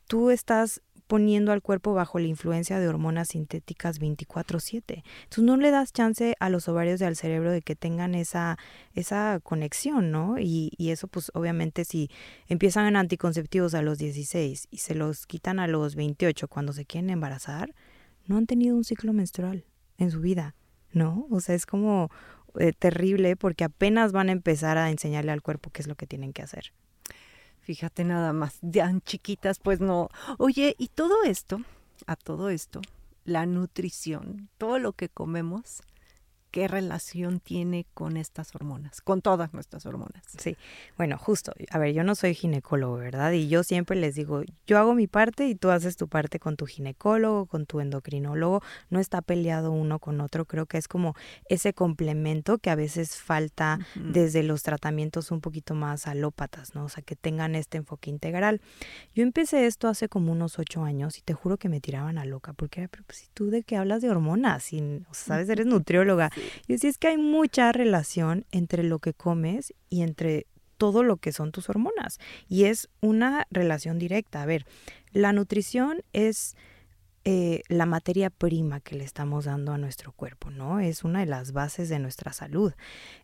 tú 0.09 0.31
estás 0.31 0.81
poniendo 1.09 1.51
al 1.51 1.63
cuerpo 1.63 1.95
bajo 1.95 2.19
la 2.19 2.27
influencia 2.27 2.79
de 2.79 2.87
hormonas 2.87 3.29
sintéticas 3.29 3.99
24/7. 3.99 5.03
Entonces 5.23 5.43
no 5.43 5.57
le 5.57 5.71
das 5.71 5.91
chance 5.91 6.35
a 6.39 6.49
los 6.49 6.69
ovarios 6.69 7.01
y 7.01 7.03
al 7.03 7.15
cerebro 7.15 7.51
de 7.51 7.63
que 7.63 7.75
tengan 7.75 8.13
esa, 8.13 8.59
esa 8.93 9.39
conexión, 9.41 10.11
¿no? 10.11 10.37
Y, 10.37 10.71
y 10.77 10.91
eso 10.91 11.07
pues 11.07 11.31
obviamente 11.33 11.83
si 11.83 12.11
empiezan 12.47 12.85
en 12.85 12.95
anticonceptivos 12.95 13.73
a 13.73 13.81
los 13.81 13.97
16 13.97 14.67
y 14.69 14.77
se 14.77 14.93
los 14.93 15.25
quitan 15.25 15.59
a 15.59 15.65
los 15.65 15.95
28 15.95 16.47
cuando 16.47 16.73
se 16.73 16.85
quieren 16.85 17.09
embarazar, 17.09 17.73
no 18.27 18.37
han 18.37 18.45
tenido 18.45 18.75
un 18.75 18.83
ciclo 18.83 19.11
menstrual 19.11 19.65
en 19.97 20.11
su 20.11 20.21
vida, 20.21 20.53
¿no? 20.91 21.25
O 21.31 21.39
sea, 21.39 21.55
es 21.55 21.65
como 21.65 22.11
eh, 22.59 22.71
terrible 22.77 23.35
porque 23.35 23.63
apenas 23.63 24.11
van 24.11 24.29
a 24.29 24.33
empezar 24.33 24.77
a 24.77 24.91
enseñarle 24.91 25.31
al 25.31 25.41
cuerpo 25.41 25.71
qué 25.71 25.81
es 25.81 25.87
lo 25.87 25.95
que 25.95 26.05
tienen 26.05 26.33
que 26.33 26.43
hacer. 26.43 26.71
Fíjate 27.69 28.03
nada 28.03 28.33
más, 28.33 28.57
tan 28.73 28.99
chiquitas, 29.01 29.59
pues 29.59 29.79
no. 29.79 30.09
Oye, 30.39 30.73
y 30.79 30.87
todo 30.87 31.23
esto, 31.23 31.61
a 32.07 32.15
todo 32.15 32.49
esto, 32.49 32.81
la 33.25 33.45
nutrición, 33.45 34.49
todo 34.57 34.79
lo 34.79 34.93
que 34.93 35.07
comemos, 35.07 35.83
qué 36.51 36.67
relación 36.67 37.39
tiene 37.39 37.85
con 37.93 38.17
estas 38.17 38.55
hormonas, 38.55 39.01
con 39.01 39.21
todas 39.21 39.53
nuestras 39.53 39.85
hormonas. 39.85 40.23
Sí, 40.37 40.57
bueno, 40.97 41.17
justo, 41.17 41.51
a 41.69 41.77
ver, 41.77 41.93
yo 41.93 42.03
no 42.03 42.15
soy 42.15 42.33
ginecólogo, 42.33 42.97
¿verdad? 42.97 43.31
Y 43.31 43.47
yo 43.47 43.63
siempre 43.63 43.95
les 43.95 44.15
digo, 44.15 44.43
yo 44.65 44.77
hago 44.77 44.95
mi 44.95 45.07
parte 45.07 45.47
y 45.47 45.55
tú 45.55 45.69
haces 45.69 45.97
tu 45.97 46.07
parte 46.07 46.39
con 46.39 46.55
tu 46.55 46.65
ginecólogo, 46.65 47.45
con 47.45 47.65
tu 47.65 47.79
endocrinólogo, 47.79 48.61
no 48.89 48.99
está 48.99 49.21
peleado 49.21 49.71
uno 49.71 49.99
con 49.99 50.21
otro, 50.21 50.45
creo 50.45 50.65
que 50.65 50.77
es 50.77 50.87
como 50.87 51.15
ese 51.45 51.73
complemento 51.73 52.57
que 52.57 52.69
a 52.69 52.75
veces 52.75 53.17
falta 53.17 53.79
desde 53.95 54.43
los 54.43 54.63
tratamientos 54.63 55.31
un 55.31 55.41
poquito 55.41 55.75
más 55.75 56.07
alópatas, 56.07 56.75
¿no? 56.75 56.85
O 56.85 56.89
sea, 56.89 57.03
que 57.03 57.15
tengan 57.15 57.55
este 57.55 57.77
enfoque 57.77 58.09
integral. 58.09 58.61
Yo 59.13 59.23
empecé 59.23 59.65
esto 59.65 59.87
hace 59.87 60.09
como 60.09 60.31
unos 60.31 60.59
ocho 60.59 60.83
años 60.83 61.17
y 61.17 61.21
te 61.21 61.33
juro 61.33 61.57
que 61.57 61.69
me 61.69 61.81
tiraban 61.81 62.17
a 62.17 62.25
loca, 62.25 62.53
porque 62.53 62.81
era, 62.81 62.89
pero 62.89 63.03
pues, 63.05 63.19
si 63.19 63.27
tú 63.33 63.49
de 63.49 63.63
qué 63.63 63.77
hablas 63.77 64.01
de 64.01 64.09
hormonas, 64.09 64.73
y, 64.73 64.81
o 65.09 65.13
sea, 65.13 65.35
sabes, 65.35 65.49
eres 65.49 65.65
nutrióloga. 65.67 66.31
Y 66.67 66.75
así 66.75 66.87
es 66.87 66.97
que 66.97 67.09
hay 67.09 67.17
mucha 67.17 67.71
relación 67.71 68.45
entre 68.51 68.83
lo 68.83 68.99
que 68.99 69.13
comes 69.13 69.73
y 69.89 70.01
entre 70.01 70.47
todo 70.77 71.03
lo 71.03 71.17
que 71.17 71.31
son 71.31 71.51
tus 71.51 71.69
hormonas. 71.69 72.19
Y 72.47 72.65
es 72.65 72.89
una 73.01 73.47
relación 73.51 73.99
directa. 73.99 74.41
A 74.41 74.45
ver, 74.45 74.65
la 75.11 75.33
nutrición 75.33 76.01
es 76.13 76.55
eh, 77.25 77.63
la 77.67 77.85
materia 77.85 78.29
prima 78.29 78.79
que 78.79 78.95
le 78.95 79.03
estamos 79.03 79.45
dando 79.45 79.73
a 79.73 79.77
nuestro 79.77 80.13
cuerpo, 80.13 80.49
¿no? 80.49 80.79
Es 80.79 81.03
una 81.03 81.19
de 81.19 81.25
las 81.25 81.51
bases 81.51 81.89
de 81.89 81.99
nuestra 81.99 82.33
salud. 82.33 82.73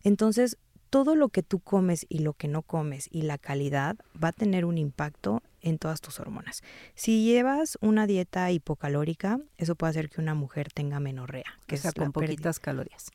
Entonces, 0.04 0.58
todo 0.90 1.14
lo 1.14 1.30
que 1.30 1.42
tú 1.42 1.58
comes 1.58 2.06
y 2.08 2.20
lo 2.20 2.34
que 2.34 2.46
no 2.46 2.62
comes 2.62 3.08
y 3.10 3.22
la 3.22 3.38
calidad 3.38 3.96
va 4.22 4.28
a 4.28 4.32
tener 4.32 4.64
un 4.64 4.78
impacto 4.78 5.42
en 5.66 5.78
todas 5.78 6.00
tus 6.00 6.20
hormonas. 6.20 6.62
Si 6.94 7.24
llevas 7.24 7.76
una 7.80 8.06
dieta 8.06 8.50
hipocalórica, 8.50 9.40
eso 9.58 9.74
puede 9.74 9.90
hacer 9.90 10.08
que 10.08 10.20
una 10.20 10.34
mujer 10.34 10.72
tenga 10.72 11.00
menorrea, 11.00 11.58
que 11.66 11.76
sea, 11.76 11.92
con 11.92 12.12
poquitas 12.12 12.60
calorías 12.60 13.10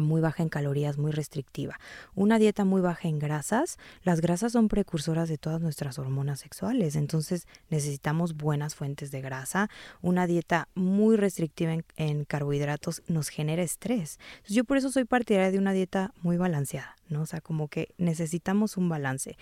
muy 0.00 0.20
baja 0.20 0.42
en 0.42 0.48
calorías, 0.48 0.98
muy 0.98 1.12
restrictiva. 1.12 1.78
Una 2.14 2.38
dieta 2.38 2.64
muy 2.64 2.80
baja 2.80 3.08
en 3.08 3.18
grasas, 3.18 3.78
las 4.02 4.20
grasas 4.20 4.52
son 4.52 4.68
precursoras 4.68 5.28
de 5.28 5.38
todas 5.38 5.60
nuestras 5.60 5.98
hormonas 5.98 6.40
sexuales, 6.40 6.96
entonces 6.96 7.46
necesitamos 7.70 8.36
buenas 8.36 8.74
fuentes 8.74 9.10
de 9.10 9.20
grasa. 9.20 9.68
Una 10.02 10.26
dieta 10.26 10.68
muy 10.74 11.16
restrictiva 11.16 11.76
en, 11.96 12.24
carbohidratos 12.24 13.02
nos 13.06 13.28
genera 13.28 13.62
estrés. 13.62 14.18
yo 14.48 14.64
por 14.64 14.76
eso 14.76 14.90
soy 14.90 15.04
partidaria 15.04 15.50
de 15.50 15.58
una 15.58 15.72
dieta 15.72 16.12
muy 16.22 16.36
balanceada. 16.36 16.96
¿No? 17.08 17.22
O 17.22 17.26
sea, 17.26 17.40
como 17.40 17.68
que 17.68 17.94
necesitamos 17.98 18.76
un 18.76 18.88
balance. 18.88 19.36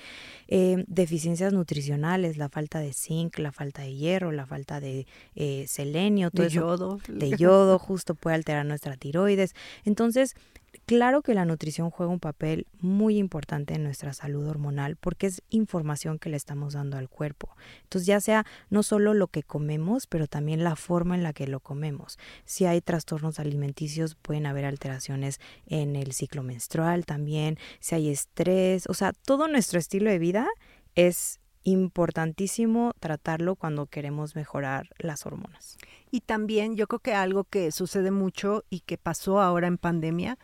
Eh, 0.48 0.84
deficiencias 0.86 1.52
nutricionales, 1.52 2.36
la 2.36 2.48
falta 2.48 2.80
de 2.80 2.92
zinc, 2.92 3.38
la 3.38 3.52
falta 3.52 3.82
de 3.82 3.94
hierro, 3.94 4.32
la 4.32 4.46
falta 4.46 4.80
de 4.80 5.06
eh, 5.34 5.66
selenio, 5.68 6.30
todo 6.30 6.44
de 6.44 6.50
yodo. 6.50 6.98
De 7.08 7.30
yodo, 7.36 7.78
justo 7.78 8.14
puede 8.14 8.36
alterar 8.36 8.66
nuestra 8.66 8.96
tiroides. 8.96 9.54
Entonces, 9.84 10.34
Claro 10.86 11.22
que 11.22 11.34
la 11.34 11.44
nutrición 11.44 11.90
juega 11.90 12.12
un 12.12 12.20
papel 12.20 12.66
muy 12.80 13.18
importante 13.18 13.74
en 13.74 13.84
nuestra 13.84 14.12
salud 14.14 14.46
hormonal 14.46 14.96
porque 14.96 15.26
es 15.26 15.42
información 15.50 16.18
que 16.18 16.30
le 16.30 16.36
estamos 16.36 16.72
dando 16.72 16.96
al 16.96 17.08
cuerpo. 17.08 17.54
Entonces 17.84 18.06
ya 18.06 18.20
sea 18.20 18.46
no 18.70 18.82
solo 18.82 19.14
lo 19.14 19.28
que 19.28 19.42
comemos, 19.42 20.06
pero 20.06 20.26
también 20.26 20.64
la 20.64 20.76
forma 20.76 21.14
en 21.14 21.22
la 21.22 21.32
que 21.32 21.46
lo 21.46 21.60
comemos. 21.60 22.18
Si 22.46 22.64
hay 22.64 22.80
trastornos 22.80 23.38
alimenticios, 23.38 24.14
pueden 24.14 24.46
haber 24.46 24.64
alteraciones 24.64 25.40
en 25.66 25.94
el 25.94 26.12
ciclo 26.12 26.42
menstrual 26.42 27.06
también, 27.06 27.58
si 27.80 27.94
hay 27.94 28.08
estrés, 28.08 28.86
o 28.88 28.94
sea, 28.94 29.12
todo 29.12 29.48
nuestro 29.48 29.78
estilo 29.78 30.10
de 30.10 30.18
vida 30.18 30.48
es 30.94 31.38
importantísimo 31.64 32.92
tratarlo 32.98 33.56
cuando 33.56 33.86
queremos 33.86 34.34
mejorar 34.34 34.88
las 34.98 35.26
hormonas. 35.26 35.76
Y 36.10 36.20
también 36.20 36.76
yo 36.76 36.86
creo 36.86 37.00
que 37.00 37.14
algo 37.14 37.44
que 37.44 37.70
sucede 37.70 38.10
mucho 38.10 38.64
y 38.68 38.80
que 38.80 38.98
pasó 38.98 39.40
ahora 39.40 39.68
en 39.68 39.78
pandemia 39.78 40.38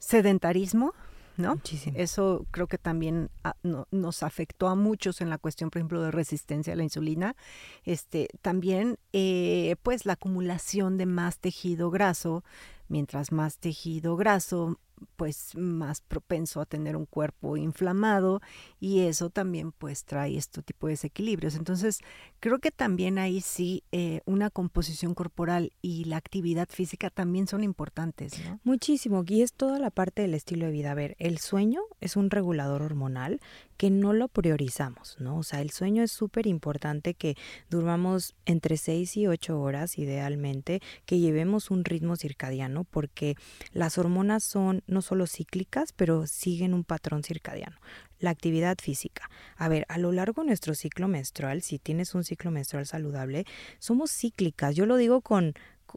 sedentarismo, 0.00 0.92
¿no? 1.36 1.54
Muchísimo. 1.54 1.96
Eso 1.96 2.46
creo 2.50 2.66
que 2.66 2.78
también 2.78 3.30
ah, 3.44 3.54
nos 3.62 4.22
afectó 4.22 4.68
a 4.68 4.74
muchos 4.74 5.20
en 5.20 5.30
la 5.30 5.38
cuestión, 5.38 5.70
por 5.70 5.78
ejemplo, 5.78 6.02
de 6.02 6.10
resistencia 6.10 6.72
a 6.72 6.76
la 6.76 6.82
insulina. 6.82 7.36
Este, 7.84 8.28
también, 8.42 8.98
eh, 9.12 9.76
pues, 9.82 10.06
la 10.06 10.14
acumulación 10.14 10.98
de 10.98 11.06
más 11.06 11.38
tejido 11.38 11.90
graso. 11.90 12.42
Mientras 12.90 13.30
más 13.30 13.58
tejido 13.58 14.16
graso, 14.16 14.80
pues 15.16 15.54
más 15.56 16.00
propenso 16.00 16.60
a 16.60 16.66
tener 16.66 16.96
un 16.96 17.06
cuerpo 17.06 17.56
inflamado 17.56 18.40
y 18.78 19.00
eso 19.00 19.30
también 19.30 19.72
pues 19.72 20.04
trae 20.04 20.36
este 20.36 20.62
tipo 20.62 20.86
de 20.86 20.94
desequilibrios. 20.94 21.54
Entonces 21.54 22.00
creo 22.40 22.58
que 22.58 22.70
también 22.70 23.18
ahí 23.18 23.40
sí 23.40 23.84
eh, 23.92 24.20
una 24.26 24.50
composición 24.50 25.14
corporal 25.14 25.72
y 25.80 26.04
la 26.04 26.16
actividad 26.16 26.68
física 26.68 27.10
también 27.10 27.46
son 27.46 27.64
importantes. 27.64 28.32
Muchísimo 28.64 29.24
y 29.26 29.42
es 29.42 29.52
toda 29.52 29.78
la 29.78 29.90
parte 29.90 30.22
del 30.22 30.34
estilo 30.34 30.66
de 30.66 30.72
vida. 30.72 30.90
A 30.90 30.94
ver, 30.94 31.14
el 31.18 31.38
sueño 31.38 31.82
es 32.00 32.16
un 32.16 32.30
regulador 32.30 32.82
hormonal 32.82 33.40
que 33.80 33.88
no 33.88 34.12
lo 34.12 34.28
priorizamos, 34.28 35.16
¿no? 35.20 35.38
O 35.38 35.42
sea, 35.42 35.62
el 35.62 35.70
sueño 35.70 36.02
es 36.02 36.12
súper 36.12 36.46
importante 36.46 37.14
que 37.14 37.34
durmamos 37.70 38.34
entre 38.44 38.76
6 38.76 39.16
y 39.16 39.26
8 39.26 39.58
horas 39.58 39.96
idealmente, 39.96 40.82
que 41.06 41.18
llevemos 41.18 41.70
un 41.70 41.86
ritmo 41.86 42.16
circadiano 42.16 42.84
porque 42.84 43.36
las 43.72 43.96
hormonas 43.96 44.44
son 44.44 44.82
no 44.86 45.00
solo 45.00 45.26
cíclicas, 45.26 45.94
pero 45.94 46.26
siguen 46.26 46.74
un 46.74 46.84
patrón 46.84 47.22
circadiano. 47.22 47.78
La 48.18 48.28
actividad 48.28 48.76
física. 48.82 49.30
A 49.56 49.70
ver, 49.70 49.86
a 49.88 49.96
lo 49.96 50.12
largo 50.12 50.42
de 50.42 50.48
nuestro 50.48 50.74
ciclo 50.74 51.08
menstrual, 51.08 51.62
si 51.62 51.78
tienes 51.78 52.14
un 52.14 52.22
ciclo 52.22 52.50
menstrual 52.50 52.84
saludable, 52.84 53.46
somos 53.78 54.10
cíclicas. 54.12 54.76
Yo 54.76 54.84
lo 54.84 54.96
digo 54.96 55.22
con, 55.22 55.54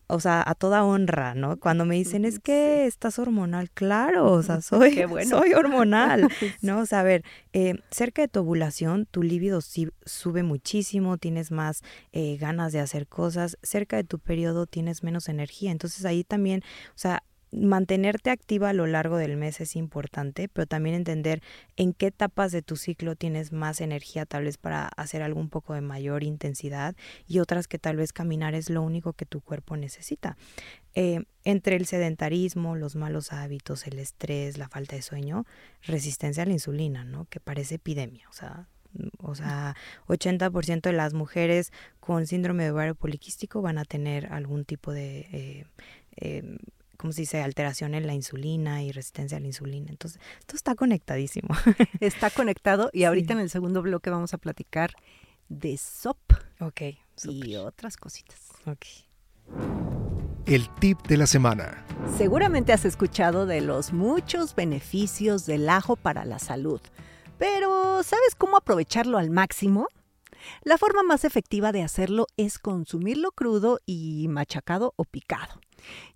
o 0.07 0.19
sea, 0.19 0.43
a 0.45 0.55
toda 0.55 0.83
honra, 0.83 1.35
¿no? 1.35 1.57
Cuando 1.57 1.85
me 1.85 1.95
dicen, 1.95 2.25
es 2.25 2.39
que 2.39 2.85
estás 2.85 3.19
hormonal, 3.19 3.69
claro, 3.71 4.31
o 4.31 4.43
sea, 4.43 4.61
soy, 4.61 5.03
soy 5.29 5.53
hormonal, 5.53 6.27
¿no? 6.61 6.79
O 6.79 6.85
sea, 6.85 7.01
a 7.01 7.03
ver, 7.03 7.23
eh, 7.53 7.75
cerca 7.91 8.21
de 8.21 8.27
tu 8.27 8.41
ovulación, 8.41 9.05
tu 9.05 9.23
líbido 9.23 9.59
sube 9.61 10.43
muchísimo, 10.43 11.17
tienes 11.17 11.51
más 11.51 11.81
eh, 12.11 12.37
ganas 12.37 12.71
de 12.73 12.79
hacer 12.79 13.07
cosas, 13.07 13.57
cerca 13.61 13.97
de 13.97 14.03
tu 14.03 14.19
periodo 14.19 14.65
tienes 14.65 15.03
menos 15.03 15.29
energía, 15.29 15.71
entonces 15.71 16.05
ahí 16.05 16.23
también, 16.23 16.61
o 16.89 16.97
sea, 16.97 17.23
mantenerte 17.53 18.31
activa 18.31 18.69
a 18.69 18.73
lo 18.73 18.87
largo 18.87 19.17
del 19.17 19.37
mes 19.37 19.61
es 19.61 19.75
importante, 19.75 20.49
pero 20.49 20.65
también 20.65 20.95
entender 20.95 21.41
en 21.75 21.93
qué 21.93 22.07
etapas 22.07 22.51
de 22.51 22.61
tu 22.61 22.75
ciclo 22.75 23.15
tienes 23.15 23.51
más 23.51 23.81
energía 23.81 24.25
tal 24.25 24.45
vez 24.45 24.57
para 24.57 24.87
hacer 24.87 25.21
algo 25.21 25.39
poco 25.49 25.73
de 25.73 25.81
mayor 25.81 26.23
intensidad 26.23 26.95
y 27.27 27.39
otras 27.39 27.67
que 27.67 27.79
tal 27.79 27.97
vez 27.97 28.13
caminar 28.13 28.55
es 28.55 28.69
lo 28.69 28.81
único 28.81 29.13
que 29.13 29.25
tu 29.25 29.41
cuerpo 29.41 29.77
necesita. 29.77 30.37
Eh, 30.95 31.23
entre 31.43 31.75
el 31.75 31.85
sedentarismo, 31.85 32.75
los 32.75 32.95
malos 32.95 33.33
hábitos, 33.33 33.87
el 33.87 33.99
estrés, 33.99 34.57
la 34.57 34.69
falta 34.69 34.95
de 34.95 35.01
sueño, 35.01 35.45
resistencia 35.81 36.43
a 36.43 36.45
la 36.45 36.53
insulina, 36.53 37.03
¿no? 37.03 37.25
Que 37.25 37.39
parece 37.39 37.75
epidemia, 37.75 38.27
o 38.29 38.33
sea, 38.33 38.67
o 39.17 39.33
sea, 39.35 39.75
80% 40.07 40.81
de 40.81 40.93
las 40.93 41.13
mujeres 41.13 41.71
con 41.99 42.27
síndrome 42.27 42.63
de 42.63 42.71
ovario 42.71 42.95
poliquístico 42.95 43.61
van 43.61 43.79
a 43.79 43.85
tener 43.85 44.31
algún 44.31 44.65
tipo 44.65 44.91
de 44.91 45.27
eh, 45.31 45.65
eh, 46.15 46.57
¿cómo 46.97 47.13
se 47.13 47.21
dice? 47.21 47.41
Alteración 47.41 47.93
en 47.93 48.07
la 48.07 48.13
insulina 48.13 48.83
y 48.83 48.91
resistencia 48.91 49.37
a 49.37 49.41
la 49.41 49.47
insulina. 49.47 49.89
Entonces, 49.89 50.19
todo 50.45 50.55
está 50.55 50.75
conectadísimo. 50.75 51.49
Está 51.99 52.29
conectado 52.29 52.89
y 52.93 53.03
ahorita 53.03 53.33
en 53.33 53.39
el 53.39 53.49
segundo 53.49 53.81
bloque 53.81 54.09
vamos 54.09 54.33
a 54.33 54.37
platicar 54.37 54.91
de 55.49 55.77
SOP. 55.77 56.17
Ok. 56.59 56.81
Y 57.25 57.55
otras 57.55 57.97
cositas. 57.97 58.39
Ok. 58.65 58.85
El 60.45 60.67
tip 60.75 61.01
de 61.07 61.17
la 61.17 61.27
semana. 61.27 61.85
Seguramente 62.17 62.73
has 62.73 62.85
escuchado 62.85 63.45
de 63.45 63.61
los 63.61 63.93
muchos 63.93 64.55
beneficios 64.55 65.45
del 65.45 65.69
ajo 65.69 65.95
para 65.95 66.25
la 66.25 66.39
salud, 66.39 66.81
pero 67.37 68.03
¿sabes 68.03 68.35
cómo 68.37 68.57
aprovecharlo 68.57 69.17
al 69.17 69.29
máximo? 69.29 69.87
La 70.63 70.77
forma 70.77 71.03
más 71.03 71.25
efectiva 71.25 71.71
de 71.71 71.83
hacerlo 71.83 72.27
es 72.37 72.59
consumirlo 72.59 73.31
crudo 73.31 73.79
y 73.85 74.27
machacado 74.29 74.93
o 74.95 75.05
picado 75.05 75.59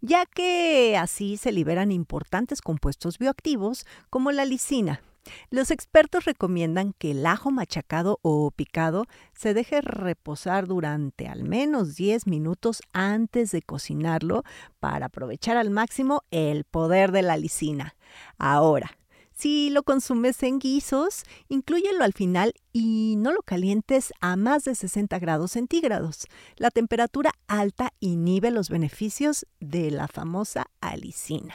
ya 0.01 0.25
que 0.25 0.97
así 0.97 1.37
se 1.37 1.51
liberan 1.51 1.91
importantes 1.91 2.61
compuestos 2.61 3.17
bioactivos 3.17 3.85
como 4.09 4.31
la 4.31 4.45
lisina. 4.45 5.01
Los 5.49 5.71
expertos 5.71 6.23
recomiendan 6.23 6.93
que 6.93 7.11
el 7.11 7.25
ajo 7.25 7.51
machacado 7.51 8.19
o 8.21 8.49
picado 8.51 9.07
se 9.33 9.53
deje 9.53 9.81
reposar 9.81 10.67
durante 10.67 11.27
al 11.27 11.43
menos 11.43 11.95
10 11.95 12.27
minutos 12.27 12.81
antes 12.93 13.51
de 13.51 13.61
cocinarlo 13.61 14.43
para 14.79 15.07
aprovechar 15.07 15.57
al 15.57 15.69
máximo 15.69 16.23
el 16.31 16.63
poder 16.63 17.11
de 17.11 17.23
la 17.23 17.35
lisina. 17.35 17.95
Ahora, 18.37 18.97
si 19.37 19.69
lo 19.69 19.83
consumes 19.83 20.41
en 20.41 20.57
guisos, 20.57 21.23
inclúyelo 21.47 22.03
al 22.03 22.13
final 22.13 22.53
y 22.73 23.15
no 23.17 23.31
lo 23.31 23.43
calientes 23.43 24.11
a 24.19 24.35
más 24.35 24.63
de 24.63 24.73
60 24.73 25.19
grados 25.19 25.51
centígrados. 25.51 26.25
La 26.55 26.71
temperatura 26.71 27.31
alta 27.47 27.93
inhibe 27.99 28.49
los 28.49 28.69
beneficios 28.69 29.45
de 29.59 29.91
la 29.91 30.07
famosa 30.07 30.71
alicina. 30.81 31.53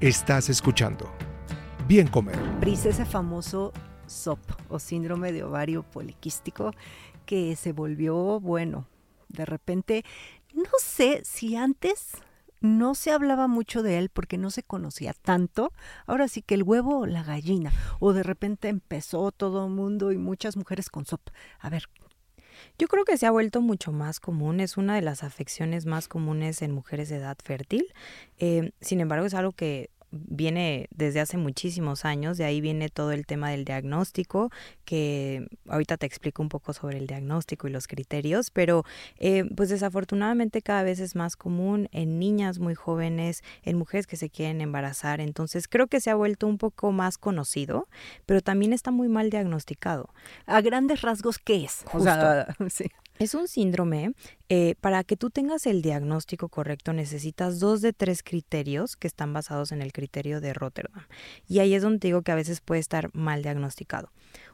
Estás 0.00 0.50
escuchando 0.50 1.10
Bien 1.88 2.08
Comer. 2.08 2.38
Pris, 2.60 2.84
ese 2.84 3.06
famoso 3.06 3.72
SOP 4.06 4.40
o 4.68 4.78
síndrome 4.78 5.32
de 5.32 5.44
ovario 5.44 5.82
poliquístico 5.82 6.72
que 7.24 7.56
se 7.56 7.72
volvió, 7.72 8.38
bueno, 8.38 8.86
de 9.28 9.46
repente, 9.46 10.04
no 10.52 10.68
sé 10.78 11.22
si 11.24 11.56
antes 11.56 12.10
no 12.64 12.94
se 12.94 13.12
hablaba 13.12 13.46
mucho 13.46 13.82
de 13.82 13.98
él 13.98 14.08
porque 14.08 14.38
no 14.38 14.50
se 14.50 14.62
conocía 14.62 15.12
tanto. 15.12 15.72
Ahora 16.06 16.28
sí 16.28 16.40
que 16.40 16.54
el 16.54 16.62
huevo 16.62 17.00
o 17.00 17.06
la 17.06 17.22
gallina. 17.22 17.72
O 18.00 18.14
de 18.14 18.22
repente 18.22 18.68
empezó 18.68 19.32
todo 19.32 19.66
el 19.66 19.72
mundo 19.72 20.12
y 20.12 20.16
muchas 20.16 20.56
mujeres 20.56 20.88
con 20.88 21.04
SOP. 21.04 21.28
A 21.60 21.68
ver, 21.68 21.84
yo 22.78 22.88
creo 22.88 23.04
que 23.04 23.18
se 23.18 23.26
ha 23.26 23.30
vuelto 23.30 23.60
mucho 23.60 23.92
más 23.92 24.18
común, 24.18 24.60
es 24.60 24.78
una 24.78 24.94
de 24.94 25.02
las 25.02 25.22
afecciones 25.22 25.84
más 25.84 26.08
comunes 26.08 26.62
en 26.62 26.72
mujeres 26.72 27.10
de 27.10 27.16
edad 27.16 27.36
fértil. 27.42 27.92
Eh, 28.38 28.72
sin 28.80 29.00
embargo, 29.00 29.26
es 29.26 29.34
algo 29.34 29.52
que 29.52 29.90
viene 30.14 30.88
desde 30.94 31.20
hace 31.20 31.36
muchísimos 31.36 32.04
años, 32.04 32.38
de 32.38 32.44
ahí 32.44 32.60
viene 32.60 32.88
todo 32.88 33.12
el 33.12 33.26
tema 33.26 33.50
del 33.50 33.64
diagnóstico, 33.64 34.50
que 34.84 35.46
ahorita 35.68 35.96
te 35.96 36.06
explico 36.06 36.42
un 36.42 36.48
poco 36.48 36.72
sobre 36.72 36.98
el 36.98 37.06
diagnóstico 37.06 37.68
y 37.68 37.70
los 37.70 37.86
criterios, 37.86 38.50
pero 38.50 38.84
eh, 39.18 39.44
pues 39.56 39.68
desafortunadamente 39.68 40.62
cada 40.62 40.82
vez 40.82 41.00
es 41.00 41.16
más 41.16 41.36
común 41.36 41.88
en 41.92 42.18
niñas 42.18 42.58
muy 42.58 42.74
jóvenes, 42.74 43.42
en 43.62 43.76
mujeres 43.76 44.06
que 44.06 44.16
se 44.16 44.30
quieren 44.30 44.60
embarazar, 44.60 45.20
entonces 45.20 45.68
creo 45.68 45.86
que 45.86 46.00
se 46.00 46.10
ha 46.10 46.14
vuelto 46.14 46.46
un 46.46 46.58
poco 46.58 46.92
más 46.92 47.18
conocido, 47.18 47.88
pero 48.26 48.40
también 48.40 48.72
está 48.72 48.90
muy 48.90 49.08
mal 49.08 49.30
diagnosticado. 49.30 50.10
A 50.46 50.60
grandes 50.60 51.02
rasgos, 51.02 51.38
¿qué 51.38 51.64
es? 51.64 51.84
Justo. 51.86 52.10
sí. 52.70 52.86
Es 53.18 53.34
un 53.34 53.46
síndrome. 53.46 54.12
Eh, 54.48 54.74
para 54.80 55.04
que 55.04 55.16
tú 55.16 55.30
tengas 55.30 55.66
el 55.66 55.82
diagnóstico 55.82 56.48
correcto 56.48 56.92
necesitas 56.92 57.60
dos 57.60 57.80
de 57.80 57.92
tres 57.92 58.22
criterios 58.22 58.96
que 58.96 59.06
están 59.06 59.32
basados 59.32 59.72
en 59.72 59.82
el 59.82 59.92
criterio 59.92 60.40
de 60.40 60.52
Rotterdam. 60.52 61.06
Y 61.48 61.60
ahí 61.60 61.74
es 61.74 61.82
donde 61.82 62.08
digo 62.08 62.22
que 62.22 62.32
a 62.32 62.36
veces 62.36 62.60
puede 62.60 62.80
estar 62.80 63.10
mal 63.14 63.42
diagnosticado. 63.42 64.10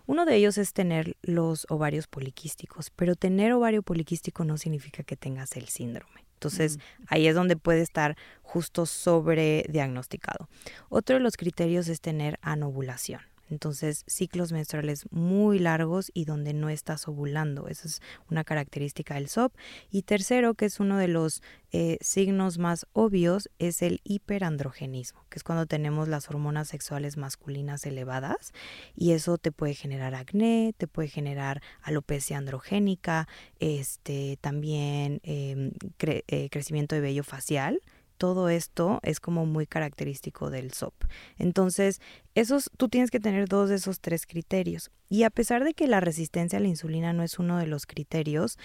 Uno 0.07 0.27
de 0.27 0.37
ellos 0.37 0.59
es 0.59 0.73
tener 0.73 1.17
los 1.23 1.67
ovarios 1.71 2.07
poliquísticos, 2.07 2.91
pero 2.91 3.15
tener 3.15 3.53
ovario 3.53 3.83
poliquístico 3.83 4.45
no 4.45 4.59
significa 4.59 5.03
que 5.03 5.17
tengas 5.17 5.57
el 5.57 5.69
síndrome. 5.69 6.27
Entonces, 6.35 6.79
ahí 7.07 7.27
es 7.27 7.35
donde 7.35 7.57
puede 7.57 7.83
estar 7.83 8.17
justo 8.41 8.87
sobre 8.87 9.67
diagnosticado. 9.69 10.49
Otro 10.89 11.17
de 11.17 11.21
los 11.21 11.37
criterios 11.37 11.87
es 11.89 12.01
tener 12.01 12.39
anovulación. 12.41 13.21
Entonces, 13.51 14.05
ciclos 14.07 14.53
menstruales 14.53 15.05
muy 15.11 15.59
largos 15.59 16.11
y 16.15 16.25
donde 16.25 16.55
no 16.55 16.69
estás 16.69 17.09
ovulando. 17.09 17.69
Esa 17.69 17.89
es 17.89 18.01
una 18.31 18.45
característica 18.45 19.15
del 19.15 19.29
SOP. 19.29 19.55
Y 19.91 20.03
tercero, 20.03 20.55
que 20.55 20.67
es 20.67 20.81
uno 20.81 20.97
de 20.97 21.09
los 21.09 21.43
eh, 21.73 21.99
signos 22.01 22.59
más 22.59 22.87
obvios, 22.93 23.49
es 23.59 23.83
el 23.83 24.01
hiperandrogenismo, 24.05 25.25
que 25.29 25.39
es 25.39 25.45
cuando 25.45 25.67
tenemos 25.67 26.09
las 26.09 26.29
hormonas 26.29 26.69
sexuales 26.69 27.17
masculinas 27.17 27.87
elevadas 27.87 28.53
y 28.97 29.13
eso 29.13 29.39
te 29.39 29.53
puede 29.53 29.75
generar 29.75 30.15
acné, 30.15 30.75
te 30.77 30.87
puede 30.87 31.09
generar 31.09 31.63
alopecia 31.83 32.39
androgénica, 32.39 33.29
este, 33.59 34.39
también 34.41 35.21
em, 35.23 35.73
eh, 36.01 36.49
crecimiento 36.51 36.95
de 36.95 37.01
vello 37.01 37.25
facial 37.25 37.81
todo 38.21 38.51
esto 38.51 39.01
es 39.03 39.19
como 39.19 39.47
muy 39.47 39.67
característico 39.67 40.51
del 40.51 40.75
SOP. 40.75 40.93
Entonces, 41.39 42.03
esos, 42.35 42.71
tú 42.77 42.91
tienes 42.91 43.11
que 43.11 43.19
tener 43.19 43.49
dos 43.49 43.71
de 43.71 43.77
esos 43.77 44.01
tres 44.01 44.27
criterios. 44.27 44.91
Y 45.09 45.23
a 45.23 45.31
pesar 45.31 45.65
de 45.65 45.73
que 45.73 45.87
la 45.87 46.01
resistencia 46.01 46.59
a 46.59 46.61
la 46.61 46.69
insulina 46.69 47.15
no 47.15 47.23
es 47.23 47.39
uno 47.39 47.57
de 47.57 47.67
los 47.67 47.87
criterios, 47.87 48.59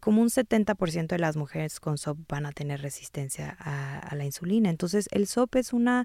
como 0.00 0.20
un 0.20 0.28
70% 0.28 1.06
de 1.06 1.18
las 1.18 1.38
mujeres 1.38 1.80
con 1.80 1.96
SOP 1.96 2.18
van 2.28 2.44
a 2.44 2.52
tener 2.52 2.82
resistencia 2.82 3.56
a, 3.58 3.98
a 4.00 4.14
la 4.16 4.26
insulina. 4.26 4.68
Entonces, 4.68 5.08
el 5.12 5.26
SOP 5.26 5.56
es 5.56 5.72
una 5.72 6.04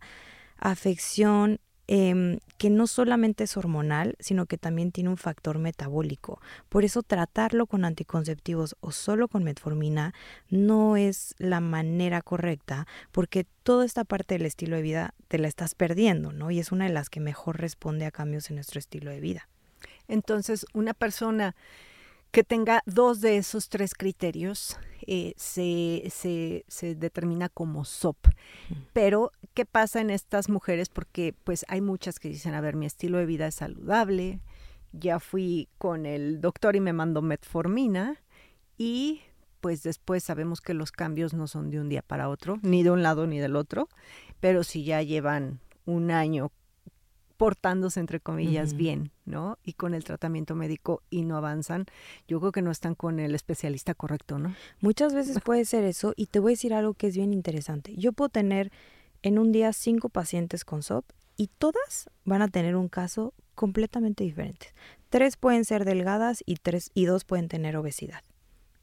afección 0.55 1.59
Em, 1.89 2.39
que 2.57 2.69
no 2.69 2.85
solamente 2.85 3.45
es 3.45 3.55
hormonal, 3.55 4.17
sino 4.19 4.45
que 4.45 4.57
también 4.57 4.91
tiene 4.91 5.09
un 5.09 5.15
factor 5.15 5.57
metabólico. 5.57 6.41
Por 6.67 6.83
eso 6.83 7.01
tratarlo 7.01 7.65
con 7.65 7.85
anticonceptivos 7.85 8.75
o 8.81 8.91
solo 8.91 9.29
con 9.29 9.45
metformina 9.45 10.13
no 10.49 10.97
es 10.97 11.33
la 11.37 11.61
manera 11.61 12.21
correcta, 12.21 12.87
porque 13.13 13.45
toda 13.63 13.85
esta 13.85 14.03
parte 14.03 14.35
del 14.35 14.45
estilo 14.45 14.75
de 14.75 14.81
vida 14.81 15.13
te 15.29 15.39
la 15.39 15.47
estás 15.47 15.75
perdiendo, 15.75 16.33
¿no? 16.33 16.51
Y 16.51 16.59
es 16.59 16.73
una 16.73 16.85
de 16.85 16.93
las 16.93 17.09
que 17.09 17.21
mejor 17.21 17.61
responde 17.61 18.05
a 18.05 18.11
cambios 18.11 18.49
en 18.49 18.57
nuestro 18.57 18.79
estilo 18.79 19.09
de 19.09 19.21
vida. 19.21 19.47
Entonces, 20.09 20.65
una 20.73 20.93
persona 20.93 21.55
que 22.31 22.43
tenga 22.43 22.81
dos 22.85 23.21
de 23.21 23.37
esos 23.37 23.69
tres 23.69 23.93
criterios 23.93 24.77
eh, 25.05 25.33
se, 25.37 26.03
se, 26.09 26.65
se, 26.67 26.95
determina 26.95 27.49
como 27.49 27.85
SOP. 27.85 28.27
Pero, 28.93 29.31
¿qué 29.53 29.65
pasa 29.65 30.01
en 30.01 30.09
estas 30.09 30.49
mujeres? 30.49 30.89
Porque 30.89 31.33
pues 31.43 31.65
hay 31.69 31.81
muchas 31.81 32.19
que 32.19 32.29
dicen, 32.29 32.53
a 32.53 32.61
ver, 32.61 32.75
mi 32.75 32.85
estilo 32.85 33.17
de 33.17 33.25
vida 33.25 33.47
es 33.47 33.55
saludable, 33.55 34.41
ya 34.91 35.19
fui 35.19 35.69
con 35.77 36.05
el 36.05 36.41
doctor 36.41 36.75
y 36.75 36.79
me 36.79 36.93
mandó 36.93 37.21
metformina 37.21 38.21
y 38.77 39.21
pues 39.61 39.83
después 39.83 40.23
sabemos 40.23 40.61
que 40.61 40.73
los 40.73 40.91
cambios 40.91 41.33
no 41.33 41.47
son 41.47 41.69
de 41.69 41.79
un 41.79 41.89
día 41.89 42.01
para 42.01 42.29
otro, 42.29 42.59
ni 42.61 42.83
de 42.83 42.91
un 42.91 43.03
lado 43.03 43.27
ni 43.27 43.39
del 43.39 43.55
otro, 43.55 43.89
pero 44.39 44.63
si 44.63 44.83
ya 44.83 45.01
llevan 45.01 45.59
un 45.85 46.11
año 46.11 46.51
portándose, 47.37 47.99
entre 47.99 48.19
comillas, 48.19 48.75
bien, 48.75 49.11
¿no? 49.25 49.57
Y 49.63 49.73
con 49.73 49.93
el 49.93 50.03
tratamiento 50.03 50.55
médico 50.55 51.03
y 51.09 51.23
no 51.23 51.37
avanzan, 51.37 51.85
yo 52.27 52.39
creo 52.39 52.51
que 52.51 52.61
no 52.61 52.71
están 52.71 52.95
con 52.95 53.19
el 53.19 53.35
especialista 53.35 53.93
correcto, 53.93 54.39
¿no? 54.39 54.55
Muchas 54.81 55.13
veces 55.13 55.39
puede 55.45 55.65
ser 55.65 55.83
eso 55.83 56.13
y 56.15 56.27
te 56.27 56.39
voy 56.39 56.51
a 56.51 56.53
decir 56.53 56.73
algo 56.73 56.93
que 56.93 57.07
es 57.07 57.15
bien 57.15 57.33
interesante. 57.33 57.95
Yo 57.95 58.11
puedo 58.11 58.29
tener 58.29 58.71
en 59.21 59.39
un 59.39 59.51
día 59.51 59.71
cinco 59.73 60.09
pacientes 60.09 60.65
con 60.65 60.83
SOP 60.83 61.05
y 61.37 61.49
todas 61.57 62.09
van 62.25 62.41
a 62.41 62.47
tener 62.47 62.75
un 62.75 62.89
caso 62.89 63.33
completamente 63.55 64.23
diferente. 64.23 64.67
Tres 65.09 65.37
pueden 65.37 65.63
ser 65.63 65.85
delgadas 65.85 66.43
y 66.45 66.55
tres 66.55 66.91
y 66.93 67.05
dos 67.05 67.23
pueden 67.23 67.47
tener 67.47 67.77
obesidad 67.77 68.21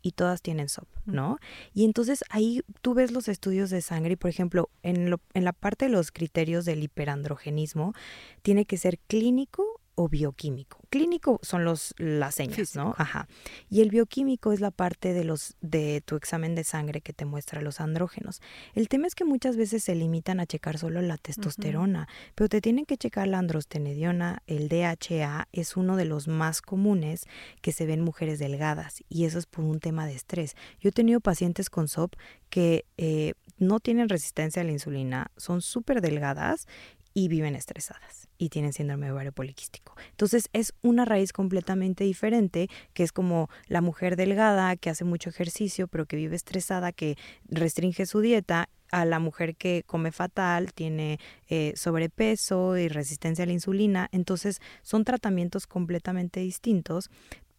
y 0.05 0.12
todas 0.12 0.43
tienen 0.43 0.69
SOP, 0.69 0.87
¿no? 1.07 1.38
Y 1.73 1.87
entonces 1.87 2.25
ahí 2.29 2.62
tú 2.83 2.93
ves 2.93 3.11
los 3.11 3.27
estudios 3.27 3.71
de 3.71 3.81
sangre 3.81 4.12
y, 4.12 4.17
por 4.17 4.29
ejemplo, 4.29 4.69
en, 4.83 5.09
lo, 5.09 5.19
en 5.33 5.45
la 5.45 5.55
parte 5.55 5.87
de 5.87 5.90
los 5.90 6.12
criterios 6.12 6.67
del 6.67 6.83
hiperandrogenismo, 6.83 7.95
tiene 8.43 8.67
que 8.67 8.77
ser 8.77 8.99
clínico 8.99 9.74
o 9.94 10.09
bioquímico. 10.09 10.80
Clínico 10.90 11.40
son 11.42 11.64
los 11.64 11.94
las 11.98 12.35
señas, 12.35 12.74
¿no? 12.74 12.94
Ajá. 12.98 13.28
Y 13.68 13.80
el 13.80 13.90
bioquímico 13.90 14.52
es 14.52 14.61
la 14.61 14.70
parte 14.70 15.12
de 15.12 15.24
los 15.24 15.57
de 15.61 16.02
tu 16.04 16.16
examen 16.16 16.54
de 16.54 16.64
sangre 16.64 17.00
que 17.00 17.12
te 17.12 17.24
muestra 17.24 17.61
los 17.61 17.80
andrógenos. 17.80 18.40
El 18.74 18.88
tema 18.88 19.07
es 19.07 19.14
que 19.14 19.24
muchas 19.24 19.57
veces 19.57 19.85
se 19.85 19.94
limitan 19.94 20.40
a 20.40 20.46
checar 20.46 20.78
solo 20.78 21.00
la 21.02 21.16
testosterona, 21.16 22.09
pero 22.35 22.48
te 22.48 22.61
tienen 22.61 22.87
que 22.87 22.96
checar 22.96 23.28
la 23.28 23.38
androstenediona, 23.38 24.42
el 24.46 24.68
DHA 24.68 25.48
es 25.52 25.76
uno 25.76 25.96
de 25.96 26.04
los 26.04 26.28
más 26.28 26.62
comunes 26.62 27.26
que 27.61 27.72
se 27.72 27.87
ven 27.87 28.00
mujeres 28.00 28.38
delgadas 28.38 29.02
y 29.09 29.24
eso 29.24 29.38
es 29.38 29.46
por 29.46 29.64
un 29.64 29.80
tema 29.80 30.07
de 30.07 30.14
estrés. 30.14 30.54
Yo 30.80 30.90
he 30.90 30.92
tenido 30.92 31.20
pacientes 31.20 31.70
con 31.70 31.88
SOP 31.88 32.14
que 32.50 32.85
eh, 32.96 33.35
no 33.59 33.80
tienen 33.80 34.09
resistencia 34.09 34.62
a 34.62 34.64
la 34.64 34.72
insulina, 34.72 35.30
son 35.37 35.62
súper 35.62 36.00
delgadas 36.00 36.66
y 37.14 37.29
viven 37.29 37.55
estresadas 37.55 38.29
y 38.37 38.48
tienen 38.48 38.72
síndrome 38.72 39.07
de 39.07 39.12
ovario 39.12 39.33
poliquístico. 39.33 39.94
Entonces 40.11 40.48
es 40.53 40.74
una 40.83 41.05
raíz 41.05 41.33
completamente 41.33 42.05
diferente, 42.05 42.68
que 42.92 43.05
es 43.05 43.12
como 43.12 43.48
la 43.68 43.81
mujer 43.81 44.16
delgada 44.16 44.77
que 44.77 44.90
hace 44.90 45.05
mucho 45.05 45.31
ejercicio 45.31 45.87
pero 45.87 46.07
que 46.07 46.16
vive 46.16 46.37
estresada, 46.37 46.92
que 46.92 47.16
restringe 47.48 48.05
su 48.07 48.20
dieta, 48.20 48.68
a 48.94 49.05
la 49.05 49.18
mujer 49.18 49.57
que 49.57 49.83
come 49.87 50.12
fatal, 50.12 50.72
tiene 50.72 51.18
eh, 51.48 51.72
sobrepeso 51.74 52.77
y 52.77 52.87
resistencia 52.87 53.42
a 53.42 53.46
la 53.46 53.53
insulina. 53.53 54.09
Entonces 54.12 54.61
son 54.83 55.05
tratamientos 55.05 55.66
completamente 55.66 56.38
distintos, 56.38 57.11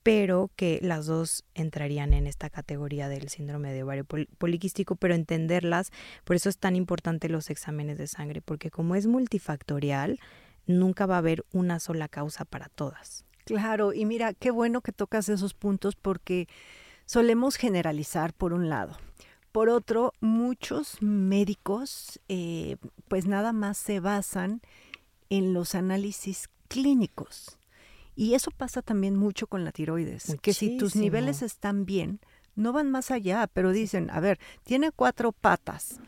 pero 0.06 0.52
que 0.56 0.78
las 0.84 1.08
dos 1.08 1.46
entrarían 1.56 2.14
en 2.14 2.28
esta 2.28 2.52
categoría 2.52 3.10
del 3.10 3.28
síndrome 3.30 3.74
de 3.74 3.82
ovario 3.82 4.06
poliquístico, 4.06 4.96
pero 4.96 5.16
entenderlas, 5.16 5.90
por 6.26 6.36
eso 6.36 6.48
es 6.48 6.60
tan 6.60 6.76
importante 6.76 7.28
los 7.28 7.50
exámenes 7.50 7.98
de 7.98 8.06
sangre, 8.06 8.44
porque 8.44 8.70
como 8.70 8.94
es 8.94 9.08
multifactorial, 9.08 10.20
nunca 10.68 11.08
va 11.08 11.16
a 11.16 11.18
haber 11.18 11.44
una 11.54 11.80
sola 11.80 12.08
causa 12.08 12.46
para 12.46 12.70
todas. 12.70 13.26
Claro, 13.46 13.94
y 13.94 14.06
mira, 14.06 14.36
qué 14.36 14.52
bueno 14.52 14.82
que 14.82 14.92
tocas 14.92 15.28
esos 15.28 15.56
puntos 15.56 15.96
porque 15.96 16.48
solemos 17.08 17.56
generalizar 17.56 18.32
por 18.32 18.54
un 18.54 18.70
lado. 18.70 18.96
Por 19.52 19.70
otro, 19.70 20.14
muchos 20.20 21.02
médicos 21.02 22.22
eh, 22.28 22.78
pues 23.08 23.26
nada 23.26 23.54
más 23.54 23.80
se 23.80 24.00
basan 24.00 24.62
en 25.32 25.56
los 25.56 25.74
análisis 25.74 26.48
clínicos 26.68 27.55
y 28.16 28.34
eso 28.34 28.52
pasa 28.52 28.82
también 28.82 29.16
mucho 29.16 29.48
con 29.48 29.64
la 29.64 29.72
tiroides, 29.72 30.38
que 30.42 30.54
si 30.54 30.78
tus 30.78 30.96
niveles 30.96 31.42
están 31.42 31.86
bien, 31.86 32.20
no 32.56 32.72
van 32.72 32.90
más 32.90 33.12
allá, 33.12 33.48
pero 33.52 33.72
dicen, 33.72 34.10
a 34.10 34.20
ver, 34.20 34.40
tiene 34.64 34.92
cuatro 34.92 35.32
patas, 35.34 36.00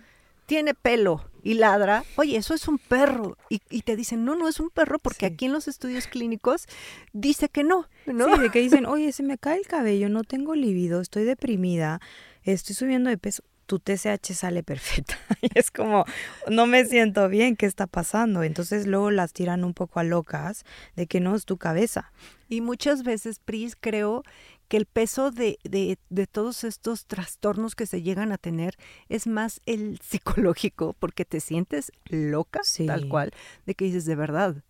tiene 0.45 0.73
pelo 0.73 1.29
y 1.43 1.55
ladra, 1.55 2.05
oye, 2.15 2.37
eso 2.37 2.53
es 2.53 2.67
un 2.67 2.77
perro. 2.77 3.37
Y, 3.49 3.81
te 3.81 3.95
dicen, 3.95 4.23
no, 4.23 4.35
no 4.35 4.47
es 4.47 4.59
un 4.59 4.69
perro, 4.69 4.97
porque 4.97 5.25
aquí 5.25 5.45
en 5.45 5.53
los 5.53 5.67
estudios 5.67 6.07
clínicos 6.07 6.65
dice 7.13 7.49
que 7.49 7.63
no, 7.63 7.87
¿no? 8.05 8.33
Sí, 8.33 8.41
de 8.41 8.49
que 8.49 8.59
dicen, 8.59 8.85
oye, 8.87 9.11
se 9.11 9.23
me 9.23 9.37
cae 9.37 9.59
el 9.59 9.67
cabello, 9.67 10.09
no 10.09 10.23
tengo 10.23 10.55
libido, 10.55 11.01
estoy 11.01 11.25
deprimida, 11.25 11.99
estoy 12.43 12.75
subiendo 12.75 13.09
de 13.09 13.17
peso 13.17 13.43
tu 13.67 13.79
TSH 13.79 14.33
sale 14.33 14.63
perfecta. 14.63 15.15
y 15.41 15.49
es 15.53 15.69
como, 15.69 16.05
no 16.49 16.65
me 16.65 16.85
siento 16.85 17.29
bien, 17.29 17.55
¿qué 17.55 17.67
está 17.67 17.85
pasando? 17.85 18.41
Entonces 18.41 18.87
luego 18.87 19.11
las 19.11 19.33
tiran 19.33 19.63
un 19.63 19.73
poco 19.73 19.99
a 19.99 20.03
locas 20.03 20.65
de 20.95 21.05
que 21.05 21.19
no 21.19 21.35
es 21.35 21.45
tu 21.45 21.57
cabeza. 21.57 22.11
Y 22.49 22.61
muchas 22.61 23.03
veces, 23.03 23.39
Pris, 23.39 23.75
creo 23.79 24.23
que 24.69 24.77
el 24.77 24.85
peso 24.85 25.31
de, 25.31 25.59
de, 25.63 25.97
de, 26.09 26.27
todos 26.27 26.63
estos 26.63 27.05
trastornos 27.05 27.75
que 27.75 27.85
se 27.85 28.01
llegan 28.01 28.31
a 28.31 28.37
tener 28.37 28.77
es 29.09 29.27
más 29.27 29.61
el 29.65 29.99
psicológico, 30.03 30.95
porque 30.97 31.25
te 31.25 31.39
sientes 31.39 31.91
loca, 32.05 32.61
tal 32.85 33.07
cual, 33.07 33.31
de 33.65 33.75
que 33.75 33.85
dices, 33.85 34.05
de 34.05 34.15
verdad, 34.15 34.63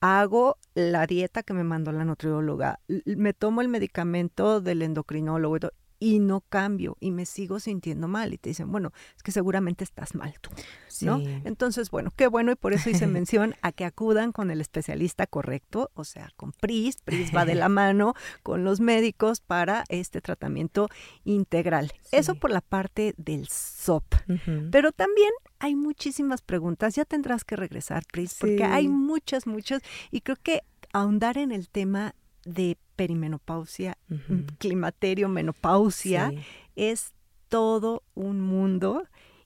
hago 0.00 0.58
la 0.74 1.06
dieta 1.06 1.42
que 1.42 1.54
me 1.54 1.64
mandó 1.64 1.92
la 1.92 2.04
nutrióloga, 2.04 2.80
me 3.04 3.32
tomo 3.32 3.60
el 3.60 3.68
medicamento 3.68 4.60
del 4.60 4.82
endocrinólogo 4.82 5.58
y 6.00 6.20
no 6.20 6.42
cambio 6.42 6.96
y 7.00 7.10
me 7.10 7.26
sigo 7.26 7.60
sintiendo 7.60 8.08
mal 8.08 8.32
y 8.32 8.38
te 8.38 8.50
dicen, 8.50 8.70
bueno, 8.70 8.92
es 9.16 9.22
que 9.22 9.32
seguramente 9.32 9.84
estás 9.84 10.14
mal 10.14 10.34
tú, 10.40 10.50
¿no? 11.02 11.20
Entonces, 11.44 11.90
bueno, 11.90 12.12
qué 12.14 12.28
bueno 12.28 12.52
y 12.52 12.54
por 12.54 12.72
eso 12.72 12.90
hice 12.90 13.06
mención 13.06 13.54
a 13.62 13.72
que 13.72 13.84
acudan 13.84 14.32
con 14.32 14.50
el 14.50 14.60
especialista 14.60 15.26
correcto, 15.26 15.90
o 15.94 16.04
sea, 16.04 16.30
con 16.36 16.52
PRIS, 16.52 16.98
PRIS 17.02 17.34
va 17.34 17.44
de 17.44 17.54
la 17.54 17.68
mano 17.68 18.14
con 18.42 18.64
los 18.64 18.80
médicos 18.80 19.40
para 19.40 19.84
este 19.88 20.20
tratamiento 20.20 20.88
integral. 21.24 21.92
Eso 22.12 22.34
por 22.36 22.50
la 22.50 22.60
parte 22.60 23.14
del 23.16 23.48
SOP. 23.48 24.14
Pero 24.70 24.92
también 24.92 25.30
hay 25.58 25.74
muchísimas 25.74 26.42
preguntas, 26.42 26.94
ya 26.94 27.04
tendrás 27.04 27.44
que 27.44 27.56
regresar, 27.56 28.04
PRIS, 28.10 28.36
porque 28.38 28.64
hay 28.64 28.88
muchas, 28.88 29.46
muchas 29.46 29.82
y 30.10 30.20
creo 30.20 30.36
que 30.42 30.62
ahondar 30.92 31.38
en 31.38 31.52
el 31.52 31.68
tema 31.68 32.14
de 32.44 32.78
perimenopausia, 32.98 33.96
climaterio, 34.58 35.28
menopausia, 35.28 36.32
es 36.74 37.12
todo 37.48 38.02
un 38.16 38.40
mundo 38.40 39.04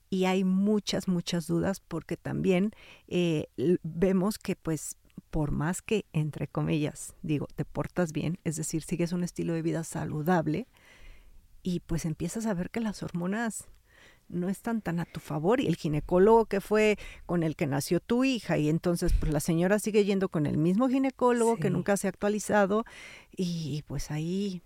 y 0.09 0.25
hay 0.25 0.43
muchas, 0.43 1.07
muchas 1.07 1.47
dudas 1.47 1.81
porque 1.81 2.17
también 2.17 2.71
eh, 3.09 3.49
vemos 3.83 4.39
que 4.39 4.57
pues 4.57 4.97
por 5.29 5.51
más 5.51 5.83
que, 5.83 6.07
entre 6.15 6.49
comillas, 6.49 7.15
digo, 7.21 7.47
te 7.55 7.67
portas 7.67 8.13
bien, 8.13 8.39
es 8.45 8.57
decir, 8.57 8.83
sigues 8.83 9.13
un 9.13 9.23
estilo 9.23 9.53
de 9.53 9.61
vida 9.61 9.85
saludable 9.85 10.67
y 11.63 11.81
pues 11.81 12.07
empiezas 12.07 12.47
a 12.47 12.55
ver 12.55 12.71
que 12.71 12.81
las 12.81 13.03
hormonas 13.03 13.69
no 14.33 14.49
están 14.49 14.81
tan 14.81 14.99
a 14.99 15.05
tu 15.05 15.21
favor 15.21 15.61
y 15.61 15.67
el 15.67 15.77
ginecólogo 15.77 16.47
que 16.47 16.61
fue 16.61 16.99
con 17.27 17.43
el 17.43 17.55
que 17.55 17.67
nació 17.67 18.01
tu 18.01 18.25
hija 18.25 18.59
y 18.59 18.69
entonces 18.69 19.13
pues 19.13 19.33
la 19.33 19.41
señora 19.41 19.79
sigue 19.79 20.05
yendo 20.05 20.29
con 20.29 20.47
el 20.47 20.59
mismo 20.59 20.89
ginecólogo 20.89 21.57
que 21.57 21.71
nunca 21.71 21.97
se 21.97 22.09
ha 22.09 22.11
actualizado 22.11 22.85
y 23.37 23.85
pues 23.87 24.11
ahí 24.11 24.63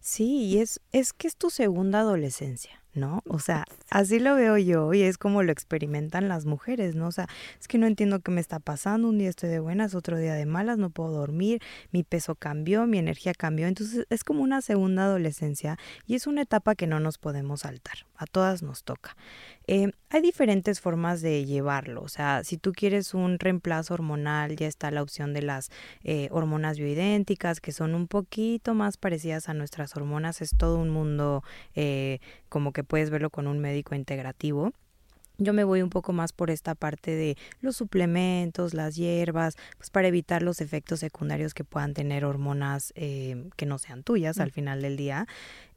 Sí, 0.00 0.44
y 0.44 0.58
es 0.58 0.80
es 0.92 1.12
que 1.12 1.28
es 1.28 1.36
tu 1.36 1.50
segunda 1.50 2.00
adolescencia. 2.00 2.82
¿No? 2.96 3.22
O 3.28 3.38
sea, 3.38 3.64
así 3.90 4.18
lo 4.18 4.34
veo 4.34 4.58
yo 4.58 4.92
y 4.92 5.02
es 5.02 5.18
como 5.18 5.42
lo 5.42 5.52
experimentan 5.52 6.28
las 6.28 6.46
mujeres, 6.46 6.94
¿no? 6.94 7.08
O 7.08 7.12
sea, 7.12 7.28
es 7.60 7.68
que 7.68 7.78
no 7.78 7.86
entiendo 7.86 8.20
qué 8.20 8.30
me 8.30 8.40
está 8.40 8.58
pasando, 8.58 9.08
un 9.08 9.18
día 9.18 9.28
estoy 9.28 9.50
de 9.50 9.60
buenas, 9.60 9.94
otro 9.94 10.18
día 10.18 10.34
de 10.34 10.46
malas, 10.46 10.78
no 10.78 10.90
puedo 10.90 11.10
dormir, 11.10 11.60
mi 11.92 12.02
peso 12.02 12.34
cambió, 12.34 12.86
mi 12.86 12.98
energía 12.98 13.34
cambió, 13.34 13.66
entonces 13.66 14.06
es 14.10 14.24
como 14.24 14.42
una 14.42 14.62
segunda 14.62 15.04
adolescencia 15.04 15.78
y 16.06 16.14
es 16.14 16.26
una 16.26 16.42
etapa 16.42 16.74
que 16.74 16.86
no 16.86 17.00
nos 17.00 17.18
podemos 17.18 17.60
saltar, 17.60 18.06
a 18.16 18.26
todas 18.26 18.62
nos 18.62 18.84
toca. 18.84 19.16
Eh, 19.66 19.90
hay 20.10 20.22
diferentes 20.22 20.80
formas 20.80 21.20
de 21.20 21.44
llevarlo, 21.44 22.02
o 22.02 22.08
sea, 22.08 22.44
si 22.44 22.56
tú 22.56 22.72
quieres 22.72 23.14
un 23.14 23.38
reemplazo 23.38 23.94
hormonal, 23.94 24.56
ya 24.56 24.68
está 24.68 24.90
la 24.90 25.02
opción 25.02 25.34
de 25.34 25.42
las 25.42 25.70
eh, 26.04 26.28
hormonas 26.30 26.78
bioidénticas, 26.78 27.60
que 27.60 27.72
son 27.72 27.94
un 27.94 28.06
poquito 28.06 28.74
más 28.74 28.96
parecidas 28.96 29.48
a 29.48 29.54
nuestras 29.54 29.96
hormonas, 29.96 30.40
es 30.40 30.50
todo 30.56 30.78
un 30.78 30.90
mundo 30.90 31.42
eh, 31.74 32.20
como 32.56 32.72
que 32.72 32.84
puedes 32.84 33.10
verlo 33.10 33.28
con 33.28 33.48
un 33.48 33.58
médico 33.58 33.94
integrativo. 33.94 34.72
Yo 35.36 35.52
me 35.52 35.62
voy 35.62 35.82
un 35.82 35.90
poco 35.90 36.14
más 36.14 36.32
por 36.32 36.50
esta 36.50 36.74
parte 36.74 37.10
de 37.10 37.36
los 37.60 37.76
suplementos, 37.76 38.72
las 38.72 38.96
hierbas, 38.96 39.58
pues 39.76 39.90
para 39.90 40.08
evitar 40.08 40.42
los 40.42 40.62
efectos 40.62 41.00
secundarios 41.00 41.52
que 41.52 41.64
puedan 41.64 41.92
tener 41.92 42.24
hormonas 42.24 42.94
eh, 42.96 43.50
que 43.56 43.66
no 43.66 43.76
sean 43.76 44.04
tuyas 44.04 44.38
al 44.38 44.52
final 44.52 44.80
del 44.80 44.96
día. 44.96 45.26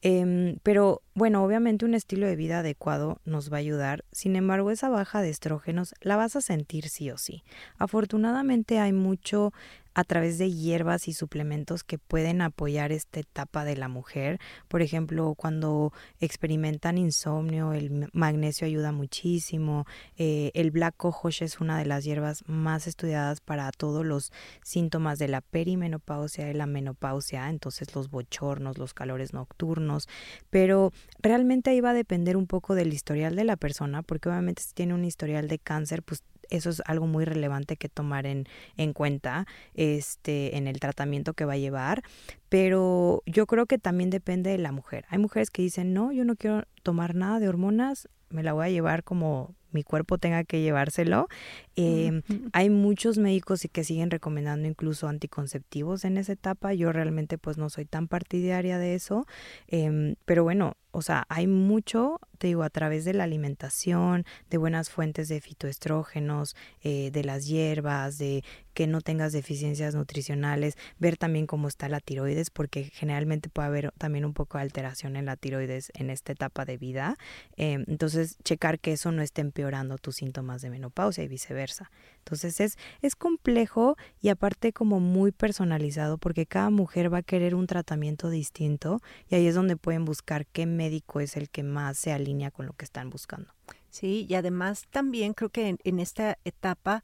Em, 0.01 0.55
pero 0.63 1.01
bueno, 1.15 1.43
obviamente 1.43 1.83
un 1.83 1.95
estilo 1.95 2.27
de 2.27 2.37
vida 2.37 2.59
adecuado 2.59 3.19
nos 3.25 3.51
va 3.51 3.57
a 3.57 3.59
ayudar. 3.59 4.05
Sin 4.13 4.37
embargo, 4.37 4.71
esa 4.71 4.87
baja 4.87 5.21
de 5.21 5.31
estrógenos 5.31 5.93
la 5.99 6.15
vas 6.15 6.37
a 6.37 6.41
sentir 6.41 6.87
sí 6.87 7.11
o 7.11 7.17
sí. 7.17 7.43
Afortunadamente 7.77 8.79
hay 8.79 8.93
mucho 8.93 9.51
a 9.99 10.05
través 10.05 10.37
de 10.37 10.49
hierbas 10.49 11.09
y 11.09 11.13
suplementos 11.13 11.83
que 11.83 11.97
pueden 11.97 12.41
apoyar 12.41 12.93
esta 12.93 13.19
etapa 13.19 13.65
de 13.65 13.75
la 13.75 13.89
mujer. 13.89 14.39
Por 14.69 14.81
ejemplo, 14.81 15.35
cuando 15.35 15.91
experimentan 16.21 16.97
insomnio, 16.97 17.73
el 17.73 18.09
magnesio 18.13 18.65
ayuda 18.65 18.93
muchísimo. 18.93 19.85
Eh, 20.15 20.51
el 20.53 20.71
black 20.71 20.95
cohosh 20.95 21.43
es 21.43 21.59
una 21.59 21.77
de 21.77 21.85
las 21.85 22.05
hierbas 22.05 22.45
más 22.47 22.87
estudiadas 22.87 23.41
para 23.41 23.69
todos 23.71 24.05
los 24.05 24.31
síntomas 24.63 25.19
de 25.19 25.27
la 25.27 25.41
perimenopausia 25.41 26.49
y 26.49 26.53
la 26.53 26.65
menopausia, 26.65 27.49
entonces 27.49 27.93
los 27.93 28.09
bochornos, 28.09 28.77
los 28.77 28.93
calores 28.93 29.33
nocturnos. 29.33 30.07
Pero 30.49 30.93
realmente 31.21 31.71
ahí 31.71 31.81
va 31.81 31.89
a 31.89 31.93
depender 31.93 32.37
un 32.37 32.47
poco 32.47 32.73
del 32.73 32.93
historial 32.93 33.35
de 33.35 33.43
la 33.43 33.57
persona, 33.57 34.01
porque 34.01 34.29
obviamente 34.29 34.63
si 34.63 34.73
tiene 34.73 34.93
un 34.93 35.03
historial 35.03 35.49
de 35.49 35.59
cáncer, 35.59 36.03
pues 36.03 36.23
eso 36.49 36.69
es 36.69 36.81
algo 36.85 37.07
muy 37.07 37.25
relevante 37.25 37.77
que 37.77 37.89
tomar 37.89 38.25
en, 38.25 38.45
en 38.77 38.93
cuenta 38.93 39.47
este, 39.73 40.57
en 40.57 40.67
el 40.67 40.79
tratamiento 40.79 41.33
que 41.33 41.45
va 41.45 41.53
a 41.53 41.57
llevar. 41.57 42.03
Pero 42.49 43.23
yo 43.25 43.45
creo 43.45 43.65
que 43.65 43.77
también 43.77 44.09
depende 44.09 44.49
de 44.49 44.57
la 44.57 44.71
mujer. 44.71 45.05
Hay 45.09 45.19
mujeres 45.19 45.51
que 45.51 45.61
dicen, 45.61 45.93
no, 45.93 46.11
yo 46.11 46.25
no 46.25 46.35
quiero 46.35 46.63
tomar 46.83 47.15
nada 47.15 47.39
de 47.39 47.49
hormonas, 47.49 48.09
me 48.29 48.43
la 48.43 48.53
voy 48.53 48.65
a 48.65 48.69
llevar 48.69 49.03
como 49.03 49.55
mi 49.71 49.83
cuerpo 49.83 50.17
tenga 50.17 50.43
que 50.43 50.61
llevárselo. 50.61 51.27
Em, 51.75 52.21
hay 52.53 52.69
muchos 52.69 53.17
médicos 53.17 53.65
y 53.65 53.69
que 53.69 53.83
siguen 53.83 54.09
recomendando 54.11 54.67
incluso 54.67 55.07
anticonceptivos 55.07 56.05
en 56.05 56.17
esa 56.17 56.33
etapa. 56.33 56.73
Yo 56.73 56.91
realmente 56.91 57.37
pues 57.37 57.57
no 57.57 57.69
soy 57.69 57.85
tan 57.85 58.07
partidaria 58.07 58.77
de 58.77 58.95
eso. 58.95 59.25
Em, 59.67 60.15
pero 60.25 60.43
bueno, 60.43 60.73
o 60.91 61.01
sea, 61.01 61.25
hay 61.29 61.47
mucho, 61.47 62.19
te 62.37 62.47
digo, 62.47 62.63
a 62.63 62.69
través 62.69 63.05
de 63.05 63.13
la 63.13 63.23
alimentación, 63.23 64.25
de 64.49 64.57
buenas 64.57 64.89
fuentes 64.89 65.27
de 65.27 65.39
fitoestrógenos, 65.39 66.55
eh, 66.81 67.11
de 67.11 67.23
las 67.23 67.47
hierbas, 67.47 68.17
de 68.17 68.43
que 68.73 68.87
no 68.87 69.01
tengas 69.01 69.33
deficiencias 69.33 69.93
nutricionales, 69.93 70.77
ver 70.99 71.17
también 71.17 71.47
cómo 71.47 71.67
está 71.67 71.89
la 71.89 71.99
tiroides, 71.99 72.49
porque 72.49 72.85
generalmente 72.85 73.49
puede 73.49 73.67
haber 73.67 73.91
también 73.97 74.23
un 74.23 74.33
poco 74.33 74.57
de 74.57 74.63
alteración 74.63 75.15
en 75.15 75.25
la 75.25 75.35
tiroides 75.35 75.91
en 75.95 76.09
esta 76.09 76.31
etapa 76.31 76.65
de 76.65 76.77
vida. 76.77 77.17
Em, 77.57 77.83
entonces, 77.87 78.37
checar 78.43 78.79
que 78.79 78.93
eso 78.93 79.11
no 79.11 79.21
esté 79.21 79.41
empeorando 79.41 79.97
tus 79.97 80.15
síntomas 80.15 80.61
de 80.61 80.69
menopausia 80.69 81.23
y 81.23 81.27
viceversa. 81.27 81.91
Entonces, 82.19 82.59
es, 82.61 82.77
es 83.01 83.15
complejo 83.15 83.97
y 84.21 84.29
aparte 84.29 84.71
como 84.71 84.99
muy 84.99 85.31
personalizado, 85.31 86.17
porque 86.17 86.45
cada 86.45 86.69
mujer 86.69 87.13
va 87.13 87.17
a 87.19 87.23
querer 87.23 87.55
un 87.55 87.67
tratamiento 87.67 88.29
distinto 88.29 89.01
y 89.27 89.35
ahí 89.35 89.47
es 89.47 89.55
donde 89.55 89.75
pueden 89.75 90.05
buscar 90.05 90.45
qué 90.45 90.65
médico 90.79 91.19
es 91.19 91.35
el 91.35 91.49
que 91.49 91.63
más 91.63 91.97
se 91.97 92.13
alinea 92.13 92.51
con 92.51 92.65
lo 92.65 92.73
que 92.73 92.85
están 92.85 93.09
buscando. 93.09 93.53
Sí, 93.89 94.25
y 94.29 94.35
además 94.35 94.85
también 94.89 95.33
creo 95.33 95.49
que 95.49 95.77
en 95.83 95.99
esta 95.99 96.37
etapa 96.45 97.03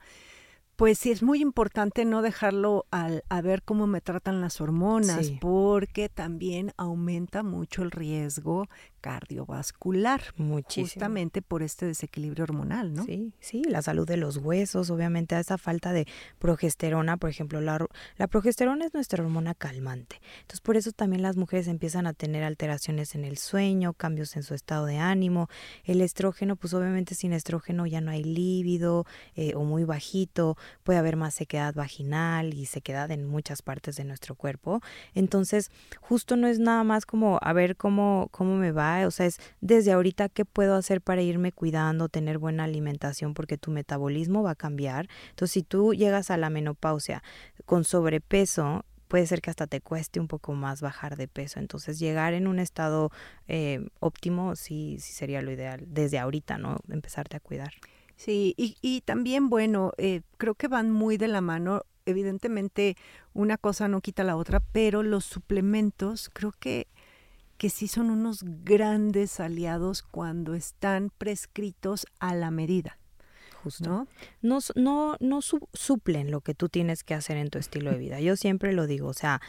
pues 0.76 1.00
sí, 1.00 1.12
es 1.12 1.24
muy 1.24 1.42
importante 1.42 2.04
no 2.04 2.22
dejarlo 2.22 2.86
al, 2.92 3.24
a 3.30 3.42
ver 3.42 3.64
cómo 3.64 3.88
me 3.88 4.02
tratan 4.02 4.42
las 4.42 4.60
hormonas, 4.60 5.32
porque 5.40 6.10
también 6.10 6.74
aumenta 6.76 7.44
mucho 7.44 7.82
el 7.82 7.92
riesgo 7.92 8.68
cardiovascular, 9.06 10.22
Muchísimo. 10.36 10.88
justamente 10.88 11.44
por 11.44 11.62
este 11.62 11.86
desequilibrio 11.86 12.44
hormonal, 12.44 12.91
¿no? 12.91 13.04
Sí, 13.04 13.34
sí, 13.39 13.62
la 13.63 13.84
salud 13.84 14.08
de 14.08 14.18
los 14.18 14.38
huesos, 14.38 14.89
obviamente 14.89 15.36
a 15.36 15.39
esa 15.39 15.60
falta 15.60 15.94
de 15.94 16.08
progesterona, 16.39 17.15
por 17.18 17.30
ejemplo, 17.30 17.62
la, 17.62 17.86
la 18.18 18.26
progesterona 18.26 18.84
es 18.84 18.96
nuestra 18.96 19.24
hormona 19.24 19.54
calmante, 19.54 20.20
entonces 20.41 20.62
por 20.62 20.76
eso 20.76 20.91
también 20.91 21.22
las 21.22 21.38
mujeres 21.38 21.68
empiezan 21.68 22.08
a 22.08 22.13
tener 22.13 22.44
alteraciones 22.44 23.13
en 23.13 23.26
el 23.26 23.38
sueño, 23.38 23.94
cambios 23.94 24.36
en 24.38 24.41
su 24.41 24.56
estado 24.56 24.88
de 24.88 24.98
ánimo, 24.98 25.50
el 25.84 26.02
estrógeno, 26.02 26.56
pues 26.56 26.74
obviamente 26.74 27.13
sin 27.13 27.32
estrógeno 27.32 27.86
ya 27.86 28.02
no 28.02 28.10
hay 28.10 28.24
líbido 28.24 29.06
eh, 29.36 29.54
o 29.54 29.63
muy 29.65 29.84
bajito, 29.84 30.58
puede 30.84 30.98
haber 30.98 31.15
más 31.15 31.36
sequedad 31.36 31.76
vaginal 31.76 32.56
y 32.56 32.65
sequedad 32.65 33.12
en 33.12 33.28
muchas 33.28 33.62
partes 33.62 33.98
de 33.98 34.04
nuestro 34.04 34.34
cuerpo. 34.34 34.82
Entonces, 35.13 35.70
justo 36.02 36.38
no 36.38 36.48
es 36.48 36.58
nada 36.58 36.84
más 36.84 37.06
como 37.06 37.38
a 37.44 37.54
ver 37.54 37.76
cómo, 37.76 38.30
cómo 38.32 38.56
me 38.56 38.72
va, 38.72 38.95
o 39.04 39.12
sea, 39.12 39.26
es 39.26 39.40
desde 39.62 39.92
ahorita 39.92 40.30
qué 40.30 40.46
puedo 40.46 40.76
hacer 40.76 41.02
para 41.02 41.22
irme 41.22 41.52
cuidando, 41.52 42.08
tener 42.10 42.38
buena 42.38 42.64
alimentación, 42.64 43.34
porque 43.34 43.58
tu 43.58 43.72
metabolismo 43.72 44.44
va 44.44 44.52
a 44.52 44.56
cambiar. 44.56 45.08
Entonces, 45.32 45.54
si 45.54 45.64
tú 45.64 45.94
llegas 45.94 46.32
a 46.32 46.38
la 46.38 46.50
menopausia 46.50 47.24
con 47.66 47.84
sobrepeso, 47.84 48.86
puede 49.08 49.28
ser 49.28 49.42
que 49.42 49.50
hasta 49.50 49.68
te 49.68 49.82
cueste 49.82 50.20
un 50.20 50.28
poco 50.28 50.54
más 50.54 50.82
bajar 50.82 51.18
de 51.18 51.28
peso. 51.28 51.60
Entonces, 51.60 52.00
llegar 52.00 52.34
en 52.34 52.48
un 52.48 52.60
estado 52.60 53.12
eh, 53.48 53.88
óptimo 54.00 54.56
sí, 54.56 54.98
sí 55.00 55.14
sería 55.14 55.42
lo 55.42 55.52
ideal 55.52 55.84
desde 55.88 56.20
ahorita, 56.20 56.58
¿no? 56.58 56.78
Empezarte 56.90 57.38
a 57.38 57.40
cuidar. 57.40 57.74
Sí, 58.16 58.54
y, 58.58 58.78
y 58.82 59.02
también, 59.02 59.50
bueno, 59.50 59.92
eh, 59.98 60.22
creo 60.38 60.56
que 60.56 60.68
van 60.68 60.92
muy 60.92 61.18
de 61.18 61.28
la 61.28 61.42
mano. 61.42 61.84
Evidentemente, 62.06 62.96
una 63.34 63.58
cosa 63.58 63.88
no 63.88 64.00
quita 64.02 64.24
la 64.24 64.36
otra, 64.36 64.62
pero 64.72 65.04
los 65.04 65.26
suplementos 65.26 66.30
creo 66.34 66.54
que, 66.60 66.88
que 67.58 67.70
sí 67.70 67.88
son 67.88 68.10
unos 68.10 68.44
grandes 68.44 69.39
aliados 69.39 70.04
cuando 70.04 70.56
están 70.56 71.12
prescritos 71.18 72.06
a 72.20 72.36
la 72.36 72.52
medida. 72.52 72.98
Justo. 73.63 73.89
¿no? 73.89 74.60
No, 74.76 75.15
no, 75.20 75.41
suplen 75.41 76.32
lo 76.32 76.41
que 76.41 76.54
tú 76.54 76.70
tienes 76.70 77.04
que 77.04 77.15
hacer 77.15 77.38
en 77.38 77.50
tu 77.50 77.58
estilo 77.58 77.91
de 77.91 77.98
vida. 77.98 78.20
Yo 78.20 78.36
siempre 78.36 78.74
lo 78.74 78.86
digo, 78.86 79.08
o 79.08 79.13
sea, 79.13 79.41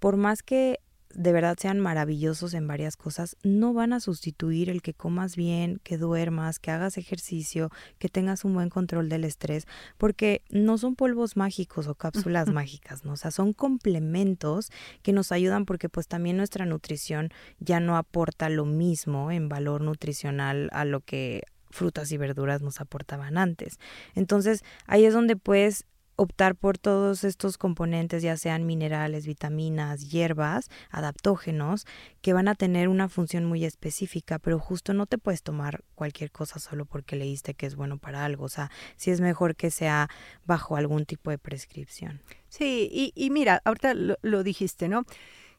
por 0.00 0.16
más 0.16 0.42
que 0.42 0.80
de 1.14 1.32
verdad 1.32 1.56
sean 1.58 1.80
maravillosos 1.80 2.54
en 2.54 2.66
varias 2.66 2.96
cosas, 2.96 3.36
no 3.42 3.72
van 3.72 3.92
a 3.92 4.00
sustituir 4.00 4.70
el 4.70 4.82
que 4.82 4.94
comas 4.94 5.36
bien, 5.36 5.80
que 5.82 5.98
duermas, 5.98 6.58
que 6.58 6.70
hagas 6.70 6.98
ejercicio, 6.98 7.70
que 7.98 8.08
tengas 8.08 8.44
un 8.44 8.54
buen 8.54 8.70
control 8.70 9.08
del 9.08 9.24
estrés, 9.24 9.66
porque 9.98 10.42
no 10.50 10.78
son 10.78 10.96
polvos 10.96 11.36
mágicos 11.36 11.86
o 11.88 11.94
cápsulas 11.94 12.48
mágicas, 12.52 13.04
¿no? 13.04 13.12
O 13.12 13.16
sea, 13.16 13.30
son 13.30 13.52
complementos 13.52 14.70
que 15.02 15.12
nos 15.12 15.32
ayudan 15.32 15.64
porque 15.66 15.88
pues 15.88 16.06
también 16.06 16.36
nuestra 16.36 16.64
nutrición 16.66 17.30
ya 17.58 17.80
no 17.80 17.96
aporta 17.96 18.48
lo 18.48 18.64
mismo 18.64 19.30
en 19.30 19.48
valor 19.48 19.80
nutricional 19.80 20.68
a 20.72 20.84
lo 20.84 21.00
que 21.00 21.42
frutas 21.70 22.10
y 22.12 22.16
verduras 22.16 22.62
nos 22.62 22.80
aportaban 22.80 23.38
antes. 23.38 23.78
Entonces, 24.14 24.64
ahí 24.86 25.04
es 25.04 25.14
donde 25.14 25.36
puedes 25.36 25.86
optar 26.20 26.54
por 26.54 26.76
todos 26.76 27.24
estos 27.24 27.56
componentes, 27.56 28.22
ya 28.22 28.36
sean 28.36 28.66
minerales, 28.66 29.26
vitaminas, 29.26 30.10
hierbas, 30.10 30.68
adaptógenos, 30.90 31.86
que 32.20 32.34
van 32.34 32.46
a 32.46 32.54
tener 32.54 32.88
una 32.88 33.08
función 33.08 33.46
muy 33.46 33.64
específica, 33.64 34.38
pero 34.38 34.58
justo 34.58 34.92
no 34.92 35.06
te 35.06 35.16
puedes 35.16 35.42
tomar 35.42 35.82
cualquier 35.94 36.30
cosa 36.30 36.58
solo 36.58 36.84
porque 36.84 37.16
leíste 37.16 37.54
que 37.54 37.64
es 37.64 37.74
bueno 37.74 37.96
para 37.96 38.22
algo. 38.26 38.44
O 38.44 38.48
sea, 38.50 38.70
sí 38.96 39.10
es 39.10 39.22
mejor 39.22 39.56
que 39.56 39.70
sea 39.70 40.10
bajo 40.44 40.76
algún 40.76 41.06
tipo 41.06 41.30
de 41.30 41.38
prescripción. 41.38 42.20
Sí, 42.48 42.90
y, 42.92 43.12
y 43.14 43.30
mira, 43.30 43.62
ahorita 43.64 43.94
lo, 43.94 44.18
lo 44.20 44.42
dijiste, 44.42 44.88
¿no? 44.88 45.04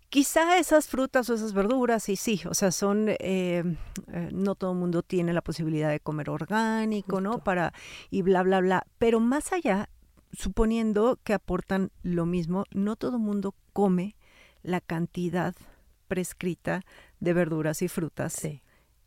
Quizá 0.09 0.59
esas 0.59 0.87
frutas 0.87 1.27
o 1.31 1.33
esas 1.33 1.53
verduras, 1.53 2.07
y 2.09 2.17
sí, 2.17 2.41
o 2.47 2.53
sea, 2.53 2.71
son, 2.71 3.07
eh, 3.07 3.15
eh, 3.19 4.29
no 4.31 4.53
todo 4.53 4.73
el 4.73 4.77
mundo 4.77 5.01
tiene 5.01 5.33
la 5.33 5.41
posibilidad 5.41 5.89
de 5.89 6.01
comer 6.01 6.29
orgánico, 6.29 7.19
¿no? 7.19 7.43
Para, 7.43 7.73
y 8.11 8.21
bla, 8.21 8.43
bla, 8.43 8.59
bla. 8.59 8.85
Pero 8.99 9.19
más 9.19 9.53
allá, 9.53 9.89
suponiendo 10.33 11.19
que 11.23 11.33
aportan 11.33 11.91
lo 12.03 12.25
mismo, 12.25 12.65
no 12.71 12.95
todo 12.95 13.17
el 13.17 13.23
mundo 13.23 13.55
come 13.73 14.15
la 14.63 14.81
cantidad 14.81 15.55
prescrita 16.07 16.83
de 17.19 17.33
verduras 17.33 17.81
y 17.81 17.87
frutas 17.87 18.41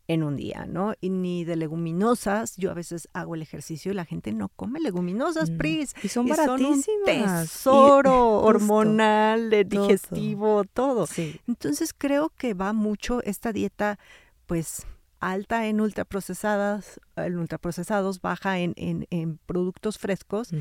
en 0.07 0.23
un 0.23 0.35
día, 0.35 0.65
¿no? 0.67 0.93
Y 1.01 1.09
ni 1.09 1.45
de 1.45 1.55
leguminosas. 1.55 2.55
Yo 2.57 2.71
a 2.71 2.73
veces 2.73 3.09
hago 3.13 3.35
el 3.35 3.41
ejercicio 3.41 3.91
y 3.91 3.95
la 3.95 4.05
gente 4.05 4.31
no 4.31 4.49
come 4.49 4.79
leguminosas, 4.79 5.51
Pris. 5.51 5.95
Y 6.03 6.09
son 6.09 6.27
baratísimas. 6.27 7.49
tesoro 7.49 8.39
hormonal, 8.41 9.49
digestivo, 9.67 10.63
todo. 10.63 11.07
Entonces 11.47 11.93
creo 11.95 12.31
que 12.37 12.53
va 12.53 12.73
mucho 12.73 13.21
esta 13.23 13.51
dieta, 13.51 13.99
pues 14.45 14.85
alta 15.19 15.67
en 15.67 15.81
ultraprocesadas, 15.81 16.99
en 17.15 17.37
ultraprocesados, 17.37 18.21
baja 18.21 18.59
en, 18.59 18.73
en, 18.77 19.39
productos 19.45 19.97
frescos 19.97 20.51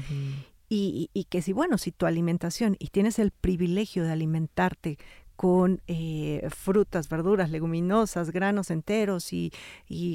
y, 0.69 1.11
y, 1.13 1.25
que 1.25 1.43
si, 1.43 1.53
bueno, 1.53 1.79
si 1.79 1.93
tu 1.93 2.07
alimentación 2.07 2.77
y 2.79 2.89
tienes 2.89 3.19
el 3.19 3.31
privilegio 3.31 4.05
de 4.05 4.13
alimentarte 4.13 4.99
con 5.37 5.83
eh, 5.89 6.47
frutas, 6.51 7.09
verduras, 7.09 7.51
leguminosas, 7.51 8.31
granos 8.31 8.71
enteros 8.71 9.33
y, 9.33 9.53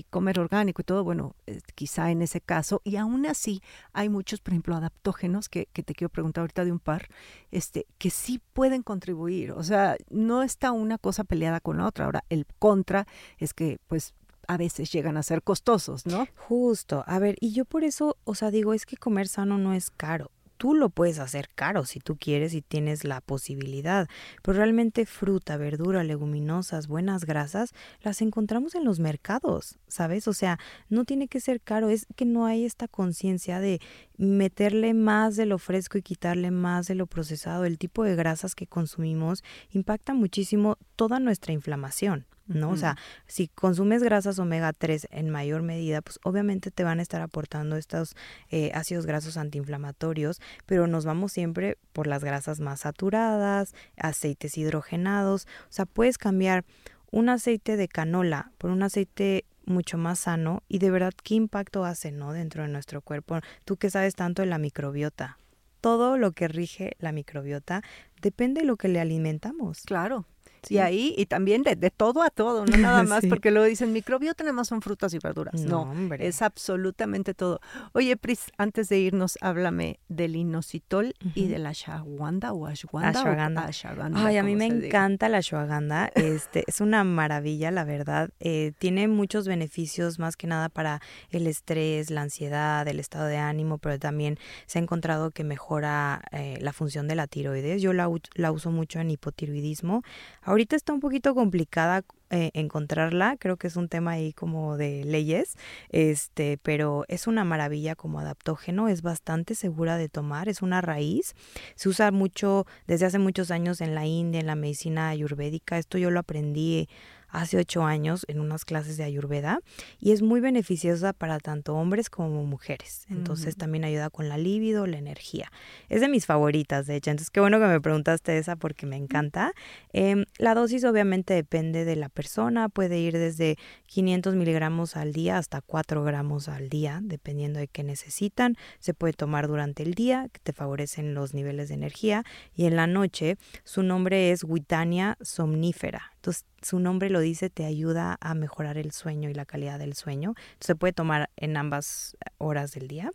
comer 0.10 0.40
orgánico 0.40 0.82
y 0.82 0.86
todo, 0.86 1.04
bueno, 1.04 1.36
eh, 1.46 1.60
quizá 1.76 2.12
en 2.12 2.22
ese 2.22 2.42
caso. 2.42 2.82
Y 2.84 2.96
aún 2.96 3.26
así 3.26 3.62
hay 3.94 4.10
muchos, 4.10 4.42
por 4.42 4.54
ejemplo, 4.54 4.76
adaptógenos, 4.76 5.50
que, 5.50 5.68
que, 5.74 5.84
te 5.84 5.94
quiero 5.94 6.10
preguntar 6.10 6.42
ahorita 6.44 6.66
de 6.66 6.72
un 6.72 6.80
par, 6.80 7.10
este, 7.52 7.86
que 7.98 8.10
sí 8.10 8.42
pueden 8.54 8.82
contribuir. 8.82 9.52
O 9.52 9.64
sea, 9.64 9.98
no 10.10 10.44
está 10.44 10.72
una 10.72 10.98
cosa 10.98 11.24
peleada 11.24 11.60
con 11.60 11.78
la 11.78 11.88
otra. 11.88 12.06
Ahora, 12.06 12.24
el 12.30 12.46
contra 12.60 13.06
es 13.38 13.54
que, 13.54 13.80
pues, 13.88 14.14
a 14.48 14.58
veces 14.58 14.92
llegan 14.92 15.16
a 15.18 15.24
ser 15.24 15.44
costosos, 15.44 16.06
¿no? 16.08 16.28
Justo. 16.36 17.04
A 17.06 17.20
ver, 17.20 17.36
y 17.40 17.52
yo 17.52 17.66
por 17.66 17.84
eso, 17.84 18.18
o 18.24 18.34
sea, 18.34 18.50
digo, 18.50 18.74
es 18.74 18.86
que 18.88 18.98
comer 18.98 19.28
sano 19.28 19.60
no 19.60 19.74
es 19.74 19.92
caro 19.92 20.32
tú 20.60 20.76
lo 20.76 20.90
puedes 20.90 21.20
hacer 21.20 21.50
caro 21.56 21.86
si 21.86 22.02
tú 22.02 22.18
quieres 22.18 22.54
y 22.54 22.62
tienes 22.62 23.06
la 23.06 23.22
posibilidad, 23.22 24.10
pero 24.44 24.58
realmente 24.58 25.06
fruta, 25.06 25.56
verdura, 25.56 26.04
leguminosas, 26.04 26.88
buenas 26.88 27.24
grasas, 27.24 27.74
las 28.02 28.22
encontramos 28.22 28.76
en 28.76 28.84
los 28.84 29.00
mercados, 29.00 29.80
¿sabes? 29.88 30.28
O 30.28 30.34
sea, 30.34 30.60
no 30.90 31.06
tiene 31.06 31.30
que 31.30 31.40
ser 31.40 31.62
caro, 31.62 31.88
es 31.88 32.06
que 32.18 32.26
no 32.26 32.46
hay 32.46 32.66
esta 32.66 32.90
conciencia 32.90 33.62
de 33.62 33.80
meterle 34.18 34.94
más 34.94 35.38
de 35.38 35.46
lo 35.46 35.60
fresco 35.60 35.98
y 35.98 36.02
quitarle 36.02 36.52
más 36.52 36.88
de 36.88 36.96
lo 36.96 37.08
procesado. 37.08 37.64
El 37.64 37.78
tipo 37.78 38.04
de 38.04 38.18
grasas 38.18 38.54
que 38.54 38.68
consumimos 38.68 39.46
impacta 39.72 40.14
muchísimo 40.14 40.78
toda 40.98 41.22
nuestra 41.22 41.54
inflamación. 41.54 42.26
¿No? 42.50 42.72
O 42.72 42.78
sea, 42.78 42.98
si 43.28 43.48
consumes 43.48 44.04
grasas 44.04 44.40
omega 44.40 44.74
3 44.74 45.08
en 45.12 45.30
mayor 45.30 45.62
medida, 45.62 46.02
pues 46.02 46.20
obviamente 46.24 46.72
te 46.72 46.84
van 46.84 47.00
a 47.00 47.02
estar 47.02 47.22
aportando 47.22 47.78
estos 47.78 48.16
eh, 48.50 48.72
ácidos 48.74 49.06
grasos 49.06 49.38
antiinflamatorios, 49.38 50.42
pero 50.66 50.88
nos 50.88 51.06
vamos 51.06 51.32
siempre 51.32 51.78
por 51.94 52.08
las 52.08 52.24
grasas 52.24 52.60
más 52.60 52.82
saturadas, 52.82 53.74
aceites 53.98 54.58
hidrogenados, 54.58 55.48
o 55.70 55.72
sea, 55.72 55.86
puedes 55.86 56.18
cambiar 56.18 56.66
un 57.12 57.30
aceite 57.30 57.78
de 57.78 57.88
canola 57.88 58.52
por 58.58 58.72
un 58.72 58.84
aceite 58.84 59.46
mucho 59.66 59.98
más 59.98 60.20
sano 60.20 60.64
y 60.68 60.80
de 60.80 60.92
verdad 60.92 61.14
qué 61.24 61.36
impacto 61.36 61.86
hace, 61.86 62.12
¿no? 62.12 62.34
Dentro 62.34 62.64
de 62.64 62.70
nuestro 62.70 63.02
cuerpo. 63.02 63.40
Tú 63.66 63.78
que 63.78 63.90
sabes 63.90 64.16
tanto 64.16 64.42
de 64.42 64.48
la 64.48 64.58
microbiota. 64.58 65.38
Todo 65.82 66.18
lo 66.18 66.34
que 66.34 66.48
rige 66.48 66.98
la 67.00 67.12
microbiota 67.12 67.84
depende 68.22 68.62
de 68.62 68.68
lo 68.68 68.76
que 68.76 68.90
le 68.90 69.00
alimentamos. 69.00 69.84
Claro. 69.84 70.26
Y 70.68 70.78
ahí, 70.80 71.14
y 71.18 71.26
también 71.26 71.64
de, 71.64 71.76
de, 71.76 71.90
todo 71.90 72.22
a 72.24 72.30
todo, 72.30 72.66
no 72.66 72.78
nada 72.78 73.04
más, 73.04 73.26
porque 73.28 73.52
luego 73.52 73.68
dicen 73.68 73.94
microbiota 73.94 74.44
nada 74.44 74.54
más 74.54 74.68
son 74.68 74.82
frutas 74.82 75.14
y 75.14 75.20
verduras. 75.20 75.62
No, 75.62 75.94
es 76.20 76.42
absolutamente 76.42 77.34
todo. 77.34 77.62
Oye, 77.94 78.18
Pris, 78.18 78.52
antes 78.58 78.90
de 78.90 79.00
irnos, 79.00 79.38
háblame 79.42 80.00
del 80.10 80.36
inositol 80.36 81.14
y 81.36 81.48
de 81.48 81.60
la 81.60 81.70
ashwagandha 81.70 82.54
o 82.54 82.68
ashwagandha. 82.68 83.70
Ay, 84.16 84.38
a 84.38 84.44
mí 84.44 84.56
me 84.56 84.66
encanta 84.66 85.30
la 85.30 85.38
ashwagandha. 85.38 86.12
Este, 86.16 86.64
es 86.68 86.82
una 86.82 87.04
maravilla, 87.04 87.72
la 87.72 87.84
verdad. 87.84 88.30
Eh, 88.40 88.74
tiene 88.80 89.08
muchos 89.08 89.48
beneficios, 89.48 90.20
más 90.20 90.36
que 90.36 90.48
nada 90.48 90.70
para 90.70 91.02
el 91.30 91.48
estrés, 91.48 92.12
la 92.12 92.22
ansiedad, 92.22 92.88
el 92.88 93.00
estado 93.00 93.26
de 93.26 93.38
ánimo, 93.38 93.78
pero 93.78 94.00
también 94.00 94.38
se 94.66 94.80
ha 94.80 94.82
encontrado 94.82 95.32
que 95.32 95.44
mejora 95.44 96.22
eh, 96.32 96.58
la 96.62 96.74
función 96.74 97.08
de 97.08 97.16
la 97.16 97.28
tiroides. 97.28 97.82
Yo 97.82 97.94
la, 97.94 98.10
la 98.34 98.52
uso 98.52 98.72
mucho 98.72 99.00
en 99.00 99.12
hipotiroidismo 99.12 100.04
Ahorita 100.50 100.76
está 100.76 100.94
un 100.94 101.00
poquito 101.00 101.36
complicada 101.36 102.04
eh, 102.32 102.50
encontrarla, 102.56 103.38
creo 103.38 103.58
que 103.58 103.68
es 103.68 103.76
un 103.76 103.88
tema 103.88 104.14
ahí 104.14 104.34
como 104.34 104.78
de 104.78 105.04
leyes, 105.04 105.58
este, 105.90 106.58
pero 106.64 107.06
es 107.08 107.28
una 107.28 107.44
maravilla 107.44 107.96
como 107.96 108.20
adaptógeno, 108.20 108.88
es 108.88 109.04
bastante 109.04 109.54
segura 109.54 109.96
de 109.98 110.10
tomar, 110.10 110.50
es 110.50 110.64
una 110.64 110.82
raíz, 110.82 111.36
se 111.76 111.88
usa 111.88 112.10
mucho 112.10 112.66
desde 112.88 113.06
hace 113.06 113.20
muchos 113.20 113.52
años 113.52 113.80
en 113.80 113.94
la 113.94 114.08
India, 114.08 114.40
en 114.40 114.48
la 114.48 114.56
medicina 114.56 115.10
ayurvédica, 115.10 115.78
esto 115.78 116.00
yo 116.00 116.10
lo 116.10 116.20
aprendí 116.20 116.90
hace 117.30 117.58
ocho 117.58 117.84
años 117.84 118.26
en 118.28 118.40
unas 118.40 118.66
clases 118.66 118.98
de 118.98 119.04
Ayurveda 119.04 119.60
y 120.00 120.12
es 120.12 120.22
muy 120.22 120.40
beneficiosa 120.40 121.14
para 121.14 121.40
tanto 121.40 121.76
hombres 121.76 122.10
como 122.10 122.44
mujeres. 122.44 123.06
Entonces 123.10 123.56
también 123.56 123.84
ayuda 123.84 124.10
con 124.10 124.30
la 124.30 124.38
libido, 124.38 124.88
la 124.88 124.98
energía. 124.98 125.52
Es 125.90 126.02
de 126.02 126.08
mis 126.08 126.26
favoritas, 126.26 126.88
de 126.88 126.96
hecho. 126.96 127.12
Entonces 127.12 127.30
qué 127.30 127.40
bueno 127.40 127.60
que 127.60 127.68
me 127.68 127.82
preguntaste 127.82 128.38
esa 128.38 128.56
porque 128.56 128.86
me 128.86 128.96
encanta. 128.96 129.54
Em, 129.94 130.26
la 130.38 130.56
dosis 130.56 130.84
obviamente 130.84 131.34
depende 131.34 131.86
de 131.86 131.96
la 131.96 132.10
persona, 132.10 132.70
puede 132.70 133.00
ir 133.00 133.18
desde 133.18 133.58
500 133.88 134.36
miligramos 134.36 134.96
al 134.96 135.14
día 135.14 135.38
hasta 135.38 135.62
4 135.62 136.04
gramos 136.04 136.48
al 136.48 136.70
día, 136.70 137.00
dependiendo 137.02 137.60
de 137.60 137.68
qué 137.68 137.84
necesitan. 137.84 138.56
Se 138.80 138.94
puede 138.94 139.14
tomar 139.14 139.48
durante 139.48 139.84
el 139.84 139.94
día, 139.94 140.28
que 140.32 140.40
te 140.40 140.54
favorecen 140.54 141.14
los 141.14 141.34
niveles 141.34 141.70
de 141.70 141.76
energía, 141.76 142.24
y 142.54 142.66
en 142.66 142.76
la 142.76 142.88
noche 142.88 143.38
su 143.64 143.84
nombre 143.84 144.32
es 144.32 144.44
Witania 144.44 145.18
somnífera. 145.22 146.14
Entonces, 146.20 146.46
su 146.62 146.80
nombre 146.80 147.10
lo 147.10 147.22
dice, 147.22 147.50
te 147.50 147.64
ayuda 147.64 148.18
a 148.20 148.34
mejorar 148.34 148.78
el 148.78 148.92
sueño 148.92 149.30
y 149.30 149.34
la 149.34 149.46
calidad 149.46 149.80
del 149.80 149.94
sueño. 149.94 150.36
se 150.60 150.76
puede 150.76 150.92
tomar 150.92 151.30
en 151.38 151.56
ambas 151.56 152.18
horas 152.38 152.74
del 152.74 152.90
día. 152.90 153.12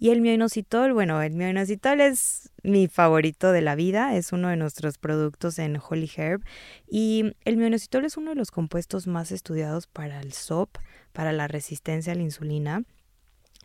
Y 0.00 0.10
el 0.10 0.20
mioinositol, 0.20 0.92
bueno, 0.92 1.22
el 1.22 1.34
mioinositol 1.34 2.00
es 2.00 2.50
mi 2.64 2.88
favorito 2.88 3.52
de 3.52 3.60
la 3.60 3.76
vida, 3.76 4.16
es 4.16 4.32
uno 4.32 4.48
de 4.48 4.56
nuestros 4.56 4.98
productos 4.98 5.60
en 5.60 5.78
Holy 5.78 6.10
Herb. 6.16 6.42
Y 6.90 7.36
el 7.44 7.56
mioinositol 7.56 8.04
es 8.06 8.16
uno 8.16 8.30
de 8.30 8.36
los 8.36 8.50
compuestos 8.50 9.06
más 9.06 9.30
estudiados 9.30 9.86
para 9.86 10.20
el 10.20 10.32
SOP, 10.32 10.78
para 11.12 11.30
la 11.30 11.46
resistencia 11.46 12.12
a 12.12 12.16
la 12.16 12.22
insulina. 12.22 12.82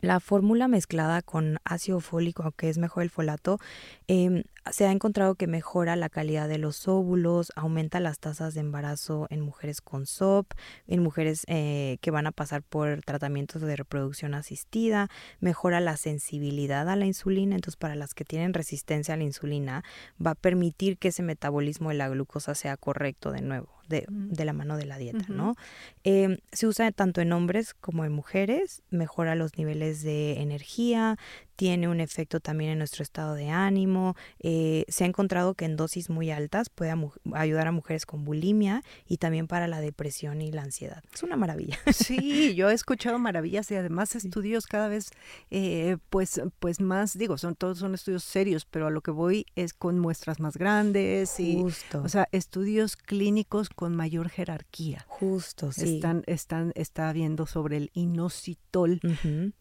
La 0.01 0.19
fórmula 0.19 0.67
mezclada 0.67 1.23
con 1.23 1.57
ácido 1.63 1.99
fólico, 1.99 2.51
que 2.51 2.69
es 2.69 2.77
mejor 2.77 3.01
el 3.01 3.09
folato, 3.09 3.59
eh, 4.07 4.43
se 4.71 4.85
ha 4.85 4.91
encontrado 4.91 5.35
que 5.35 5.47
mejora 5.47 5.95
la 5.95 6.09
calidad 6.09 6.47
de 6.47 6.57
los 6.57 6.87
óvulos, 6.87 7.51
aumenta 7.55 7.99
las 7.99 8.19
tasas 8.19 8.53
de 8.53 8.61
embarazo 8.61 9.27
en 9.29 9.41
mujeres 9.41 9.81
con 9.81 10.05
SOP, 10.05 10.51
en 10.87 11.03
mujeres 11.03 11.43
eh, 11.47 11.97
que 12.01 12.11
van 12.11 12.27
a 12.27 12.31
pasar 12.31 12.63
por 12.63 13.01
tratamientos 13.01 13.61
de 13.61 13.75
reproducción 13.75 14.33
asistida, 14.33 15.09
mejora 15.39 15.79
la 15.79 15.97
sensibilidad 15.97 16.89
a 16.89 16.95
la 16.95 17.05
insulina, 17.05 17.55
entonces 17.55 17.77
para 17.77 17.95
las 17.95 18.13
que 18.13 18.25
tienen 18.25 18.53
resistencia 18.53 19.13
a 19.13 19.17
la 19.17 19.23
insulina 19.23 19.83
va 20.23 20.31
a 20.31 20.35
permitir 20.35 20.97
que 20.97 21.09
ese 21.09 21.23
metabolismo 21.23 21.89
de 21.89 21.95
la 21.95 22.09
glucosa 22.09 22.55
sea 22.55 22.77
correcto 22.77 23.31
de 23.31 23.41
nuevo. 23.41 23.77
De, 23.87 24.05
de 24.09 24.43
la 24.43 24.51
mano 24.51 24.75
de 24.75 24.85
la 24.85 24.97
dieta, 24.97 25.27
¿no? 25.29 25.55
Em, 26.03 26.39
se 26.51 26.67
usa 26.67 26.91
tanto 26.91 27.21
en 27.21 27.31
hombres 27.31 27.73
como 27.73 28.03
en 28.03 28.11
mujeres, 28.11 28.83
mejora 28.89 29.33
los 29.35 29.57
niveles 29.57 30.03
de 30.03 30.41
energía, 30.41 31.15
tiene 31.57 31.89
un 31.89 31.99
efecto 31.99 32.39
también 32.39 32.71
en 32.71 32.77
nuestro 32.77 33.03
estado 33.03 33.33
de 33.33 33.49
ánimo. 33.49 34.15
Eh, 34.39 34.85
se 34.87 35.03
ha 35.03 35.07
encontrado 35.07 35.55
que 35.55 35.65
en 35.65 35.75
dosis 35.75 36.09
muy 36.09 36.29
altas 36.29 36.69
puede 36.69 36.93
ayudar 37.33 37.67
a 37.67 37.71
mujeres 37.71 38.05
con 38.05 38.23
bulimia 38.23 38.83
y 39.07 39.17
también 39.17 39.47
para 39.47 39.67
la 39.67 39.81
depresión 39.81 40.41
y 40.41 40.51
la 40.51 40.61
ansiedad. 40.61 41.03
Es 41.11 41.23
una 41.23 41.35
maravilla. 41.35 41.77
Sí, 41.91 42.53
yo 42.55 42.69
he 42.69 42.73
escuchado 42.75 43.17
maravillas 43.17 43.69
y 43.71 43.75
además 43.75 44.15
estudios 44.15 44.67
cada 44.67 44.87
vez, 44.87 45.09
eh, 45.49 45.97
pues, 46.11 46.39
pues 46.59 46.79
más, 46.79 47.17
digo, 47.17 47.39
son 47.39 47.55
todos 47.55 47.79
son 47.79 47.95
estudios 47.95 48.23
serios, 48.23 48.65
pero 48.65 48.87
a 48.87 48.91
lo 48.91 49.01
que 49.01 49.11
voy 49.11 49.47
es 49.55 49.73
con 49.73 49.97
muestras 49.97 50.39
más 50.39 50.57
grandes 50.57 51.39
y, 51.39 51.59
Justo. 51.59 52.03
o 52.03 52.09
sea, 52.09 52.29
estudios 52.31 52.95
clínicos 52.95 53.69
con 53.69 53.95
mayor 53.95 54.29
jerarquía. 54.29 55.05
Justo, 55.07 55.71
sí. 55.71 55.95
Están, 55.95 56.23
están, 56.27 56.71
está 56.75 57.11
viendo 57.13 57.47
sobre 57.47 57.77
el 57.77 57.89
inositol. 57.93 59.01
Ujú. 59.03 59.53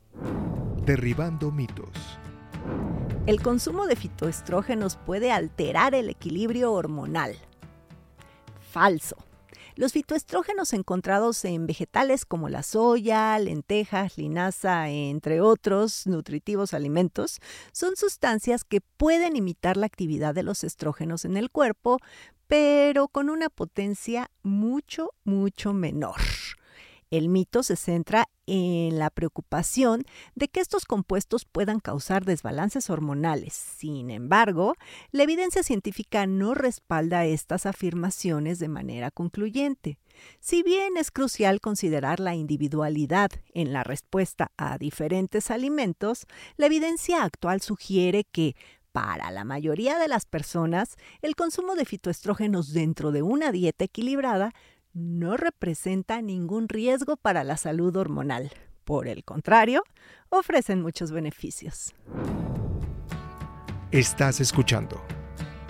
Derribando 0.87 1.51
mitos. 1.51 1.89
El 3.27 3.43
consumo 3.43 3.89
de 3.89 3.97
fitoestrógenos 3.97 4.95
puede 4.95 5.33
alterar 5.33 5.97
el 5.97 6.09
equilibrio 6.09 6.73
hormonal. 6.73 7.35
Falso. 8.71 9.17
Los 9.75 9.95
fitoestrógenos 9.95 10.73
encontrados 10.73 11.45
en 11.45 11.67
vegetales 11.67 12.25
como 12.25 12.49
la 12.49 12.63
soya, 12.63 13.37
lentejas, 13.41 14.17
linaza, 14.17 14.89
entre 14.89 15.41
otros 15.41 16.07
nutritivos 16.07 16.73
alimentos, 16.73 17.41
son 17.73 17.97
sustancias 17.97 18.63
que 18.63 18.81
pueden 18.81 19.35
imitar 19.35 19.77
la 19.77 19.87
actividad 19.87 20.37
de 20.37 20.45
los 20.45 20.63
estrógenos 20.63 21.25
en 21.25 21.37
el 21.37 21.51
cuerpo, 21.51 21.99
pero 22.47 23.09
con 23.09 23.29
una 23.29 23.49
potencia 23.49 24.31
mucho, 24.45 25.11
mucho 25.25 25.73
menor. 25.73 26.21
El 27.11 27.29
mito 27.29 27.63
se 27.63 27.77
centra 27.77 28.29
en 28.47 28.99
la 28.99 29.11
preocupación 29.11 30.05
de 30.35 30.49
que 30.49 30.61
estos 30.61 30.85
compuestos 30.85 31.45
puedan 31.45 31.81
causar 31.81 32.25
desbalances 32.25 32.91
hormonales. 32.91 33.55
Sin 33.55 34.11
embargo, 34.11 34.75
la 35.11 35.23
evidencia 35.23 35.63
científica 35.63 36.27
no 36.27 36.55
respalda 36.55 37.25
estas 37.25 37.67
afirmaciones 37.67 38.59
de 38.59 38.69
manera 38.69 39.11
concluyente. 39.11 39.99
Si 40.41 40.63
bien 40.63 40.97
es 40.97 41.11
crucial 41.11 41.61
considerar 41.61 42.21
la 42.21 42.35
individualidad 42.35 43.31
en 43.53 43.73
la 43.73 43.85
respuesta 43.85 44.51
a 44.57 44.79
diferentes 44.79 45.51
alimentos, 45.51 46.27
la 46.57 46.67
evidencia 46.67 47.23
actual 47.23 47.61
sugiere 47.61 48.25
que 48.25 48.57
para 48.93 49.31
la 49.31 49.45
mayoría 49.45 49.99
de 49.99 50.09
las 50.09 50.25
personas, 50.25 50.97
el 51.21 51.37
consumo 51.37 51.75
de 51.75 51.85
fitoestrógenos 51.85 52.73
dentro 52.73 53.13
de 53.13 53.21
una 53.21 53.53
dieta 53.53 53.85
equilibrada 53.85 54.55
no 54.97 55.37
representa 55.37 56.23
ningún 56.23 56.71
riesgo 56.71 57.19
para 57.19 57.45
la 57.45 57.59
salud 57.59 57.95
hormonal. 57.97 58.51
Por 58.85 59.09
el 59.09 59.25
contrario, 59.25 59.85
ofrecen 60.31 60.81
muchos 60.81 61.13
beneficios. 61.13 61.95
Estás 63.91 64.41
escuchando. 64.41 65.03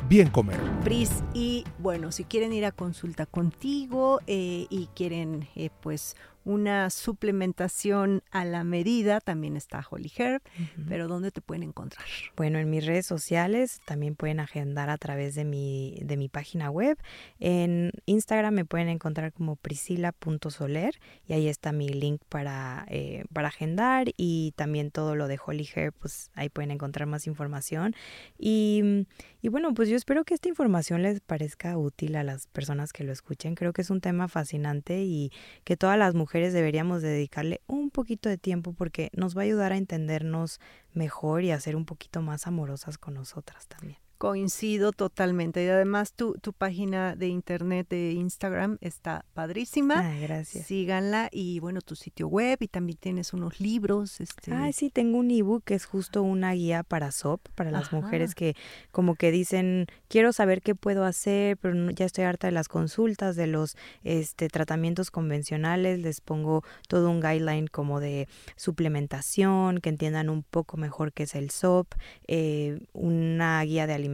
Bien 0.09 0.29
comer. 0.31 0.61
Pris, 0.85 1.11
y 1.35 1.65
bueno, 1.79 2.13
si 2.13 2.23
quieren 2.23 2.53
ir 2.53 2.65
a 2.65 2.71
consulta 2.71 3.27
contigo 3.27 4.21
eh, 4.29 4.69
y 4.71 4.87
quieren 4.95 5.49
eh, 5.57 5.71
pues 5.81 6.15
una 6.47 6.91
suplementación 6.91 8.23
a 8.31 8.45
la 8.45 8.63
medida, 8.63 9.21
también 9.21 9.57
está 9.57 9.85
Holy 9.91 10.13
Herb, 10.17 10.43
pero 10.89 11.09
¿dónde 11.09 11.33
te 11.33 11.41
pueden 11.41 11.65
encontrar? 11.65 12.07
Bueno, 12.37 12.61
en 12.61 12.71
mis 12.71 12.87
redes 12.87 13.05
sociales 13.05 13.81
también 13.85 14.15
pueden 14.15 14.39
agendar 14.39 14.89
a 14.89 14.97
través 14.97 15.35
de 15.35 15.45
mi, 15.45 15.99
de 16.03 16.17
mi 16.17 16.29
página 16.29 16.71
web. 16.71 16.99
En 17.41 17.91
Instagram 18.07 18.55
me 18.55 18.65
pueden 18.65 18.89
encontrar 18.89 19.33
como 19.33 19.57
priscila.soler 19.57 21.01
y 21.27 21.33
ahí 21.33 21.49
está 21.49 21.73
mi 21.73 21.89
link 21.89 22.23
para, 22.29 22.87
eh, 22.91 23.25
para 23.33 23.49
agendar 23.49 24.13
y 24.17 24.53
también 24.55 24.93
todo 24.93 25.17
lo 25.17 25.27
de 25.27 25.41
Holy 25.45 25.69
Hair, 25.75 25.93
pues 25.93 26.31
ahí 26.35 26.49
pueden 26.49 26.71
encontrar 26.71 27.09
más 27.09 27.27
información. 27.27 27.97
Y, 28.39 29.05
y 29.47 29.49
bueno, 29.49 29.73
pues 29.75 29.89
yo 29.89 29.95
espero 29.95 30.25
que 30.25 30.35
esta 30.35 30.49
información 30.49 31.05
les 31.05 31.21
parezca 31.21 31.79
útil 31.79 32.17
a 32.17 32.25
las 32.25 32.49
personas 32.49 32.93
que 32.93 33.05
lo 33.05 33.13
escuchen. 33.13 33.55
Creo 33.55 33.73
que 33.73 33.83
es 33.83 33.91
un 33.91 34.01
tema 34.01 34.27
fascinante 34.27 35.05
y 35.05 35.31
que 35.63 35.77
todas 35.77 35.97
las 35.97 36.17
mujeres 36.17 36.53
deberíamos 36.53 37.01
dedicarle 37.01 37.61
un 37.69 37.93
poquito 37.93 38.29
de 38.29 38.39
tiempo 38.39 38.73
porque 38.73 39.09
nos 39.13 39.37
va 39.37 39.43
a 39.43 39.45
ayudar 39.45 39.71
a 39.71 39.77
entendernos 39.77 40.59
mejor 40.95 41.45
y 41.45 41.53
a 41.53 41.61
ser 41.61 41.77
un 41.77 41.85
poquito 41.85 42.23
más 42.23 42.49
amorosas 42.49 42.99
con 42.99 43.15
nosotras 43.15 43.69
también. 43.69 44.06
Coincido 44.19 44.93
totalmente. 44.93 45.63
Y 45.65 45.69
además 45.69 46.13
tu, 46.15 46.35
tu 46.35 46.53
página 46.55 47.15
de 47.17 47.29
internet 47.29 47.87
de 47.91 48.13
Instagram 48.13 48.79
está 48.81 49.25
padrísima. 49.35 50.09
Ay, 50.09 50.23
gracias. 50.23 50.67
Síganla 50.67 51.29
y 51.31 51.61
bueno, 51.61 51.83
tu 51.83 51.97
sitio 51.97 52.27
web 52.27 52.57
y 52.61 52.69
también 52.69 52.97
tienes 52.99 53.35
unos 53.35 53.61
libros. 53.61 54.21
Este... 54.21 54.55
Ay, 54.55 54.73
sí, 54.73 54.89
tengo 54.89 55.19
un 55.19 55.31
ebook 55.31 55.65
que 55.65 55.75
es 55.75 55.85
justo 55.85 56.23
una 56.23 56.53
guía 56.53 56.83
para 56.83 57.13
SOP, 57.13 57.47
para 57.55 57.71
las 57.71 57.89
Ajá. 57.89 57.97
mujeres 57.97 58.35
que 58.35 58.57
como 58.91 59.17
que 59.17 59.31
dicen, 59.31 59.87
quiero 60.09 60.33
saber 60.33 60.63
qué 60.63 60.75
puedo 60.75 61.05
hacer, 61.05 61.59
pero 61.59 61.75
no- 61.75 61.91
ya 61.91 62.07
estoy 62.07 62.25
harta 62.25 62.47
de 62.47 62.53
las 62.53 62.69
consultas, 62.69 63.37
de 63.37 63.47
los 63.49 63.77
este, 64.03 64.49
tratamientos 64.49 65.11
convencionales. 65.11 65.99
Les 66.01 66.23
pongo 66.23 66.65
todo 66.89 67.11
un 67.11 67.21
guideline 67.21 67.67
como 67.69 68.01
de 68.01 68.29
suplementación, 68.57 69.79
que 69.81 69.91
entiendan 69.91 70.31
un 70.31 70.43
poco 70.43 70.79
mejor 70.79 71.13
qué 71.13 71.25
es 71.25 71.35
el 71.35 71.51
SOP, 71.51 71.93
eh, 72.29 72.81
una 72.95 73.63
guía 73.63 73.87
de 73.87 73.93
alimentación 73.93 74.06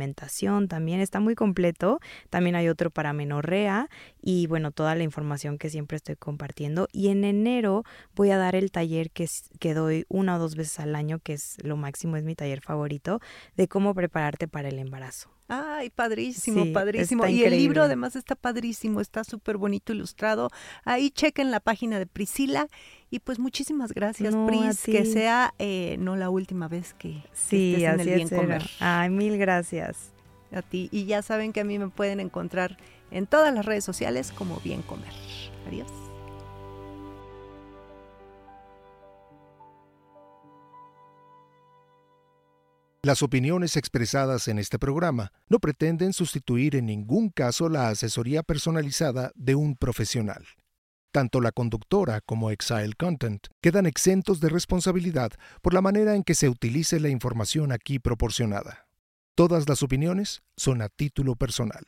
también, 0.69 1.01
está 1.01 1.21
muy 1.21 1.35
completo. 1.35 2.01
También 2.31 2.57
hay 2.57 2.69
otro 2.69 2.91
para 2.91 3.13
menorrea 3.13 3.89
y 4.21 4.47
bueno, 4.47 4.71
toda 4.71 4.95
la 4.95 5.03
información 5.03 5.59
que 5.59 5.71
siempre 5.71 5.97
estoy 5.97 6.17
compartiendo. 6.17 6.89
Y 6.93 7.09
en 7.09 7.25
enero 7.25 7.85
voy 8.15 8.31
a 8.31 8.39
dar 8.39 8.55
el 8.55 8.71
taller 8.71 9.11
que, 9.11 9.29
que 9.59 9.75
doy 9.75 10.05
una 10.09 10.37
o 10.37 10.39
dos 10.39 10.57
veces 10.57 10.81
al 10.81 10.95
año, 10.95 11.19
que 11.19 11.35
es 11.35 11.57
lo 11.63 11.77
máximo, 11.77 12.17
es 12.17 12.25
mi 12.25 12.35
taller 12.35 12.61
favorito, 12.61 13.21
de 13.57 13.69
cómo 13.69 13.95
prepararte 13.95 14.49
para 14.49 14.69
el 14.69 14.79
embarazo. 14.79 15.31
Ay, 15.55 15.91
padrísimo, 15.91 16.65
Sí, 16.65 16.71
padrísimo. 16.73 17.27
Y 17.27 17.45
el 17.45 17.57
libro 17.57 17.83
además 17.83 18.17
está 18.17 18.35
padrísimo, 18.35 19.03
está 19.03 19.23
súper 19.23 19.59
bonito 19.59 19.93
ilustrado. 19.93 20.51
Ahí 20.85 21.11
chequen 21.11 21.51
la 21.51 21.61
página 21.61 21.99
de 21.99 22.07
Priscila. 22.07 22.69
Y 23.11 23.19
pues 23.19 23.39
muchísimas 23.39 23.93
gracias, 23.93 24.35
No, 24.35 24.47
Pris. 24.47 24.81
Que 24.83 25.05
sea 25.05 25.53
eh, 25.59 25.97
no 25.99 26.17
la 26.17 26.31
última 26.31 26.69
vez 26.69 26.95
que, 26.95 27.21
que 27.21 27.29
Sí, 27.35 27.75
estés 27.75 27.93
en 27.93 28.01
el 28.01 28.15
bien 28.15 28.29
comer. 28.31 28.63
Ay, 28.81 29.11
mil 29.11 29.37
gracias. 29.37 30.13
A 30.53 30.63
ti. 30.63 30.89
Y 30.91 31.05
ya 31.05 31.21
saben 31.21 31.53
que 31.53 31.61
a 31.61 31.65
mí 31.65 31.79
me 31.79 31.89
pueden 31.89 32.21
encontrar 32.21 32.79
en 33.11 33.27
todas 33.27 33.53
las 33.53 33.67
redes 33.67 33.85
sociales 33.85 34.33
como 34.33 34.59
bien 34.61 34.81
comer. 34.81 35.13
Adiós. 35.67 35.91
Las 43.05 43.25
opiniones 43.25 43.77
expresadas 43.77 44.47
en 44.47 44.61
este 44.61 44.79
programa 44.79 45.33
no 45.49 45.59
pretenden 45.59 46.13
sustituir 46.13 46.77
en 46.77 46.87
ningún 46.87 47.31
caso 47.31 47.69
la 47.69 47.89
asesoría 47.89 48.45
personalizada 48.45 49.33
de 49.35 49.57
un 49.57 49.75
profesional. 49.75 50.47
Tanto 51.11 51.41
la 51.41 51.51
conductora 51.51 52.21
como 52.21 52.53
Exile 52.53 52.93
Content 52.97 53.49
quedan 53.61 53.87
exentos 53.87 54.39
de 54.39 54.51
responsabilidad 54.51 55.33
por 55.63 55.75
la 55.75 55.81
manera 55.81 56.15
en 56.15 56.23
que 56.23 56.37
se 56.37 56.49
utilice 56.49 57.01
la 57.01 57.09
información 57.09 57.73
aquí 57.73 57.99
proporcionada. 57.99 58.87
Todas 59.35 59.69
las 59.69 59.83
opiniones 59.83 60.45
son 60.57 60.81
a 60.81 60.89
título 60.89 61.35
personal. 61.35 61.85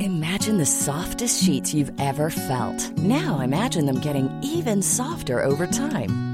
Imagine 0.00 0.58
the 0.58 0.66
softest 0.66 1.42
sheets 1.42 1.72
you've 1.72 1.92
ever 1.98 2.30
felt. 2.30 2.92
Now 2.98 3.40
imagine 3.40 3.86
them 3.86 4.00
getting 4.00 4.28
even 4.42 4.82
softer 4.82 5.42
over 5.42 5.66
time. 5.66 6.33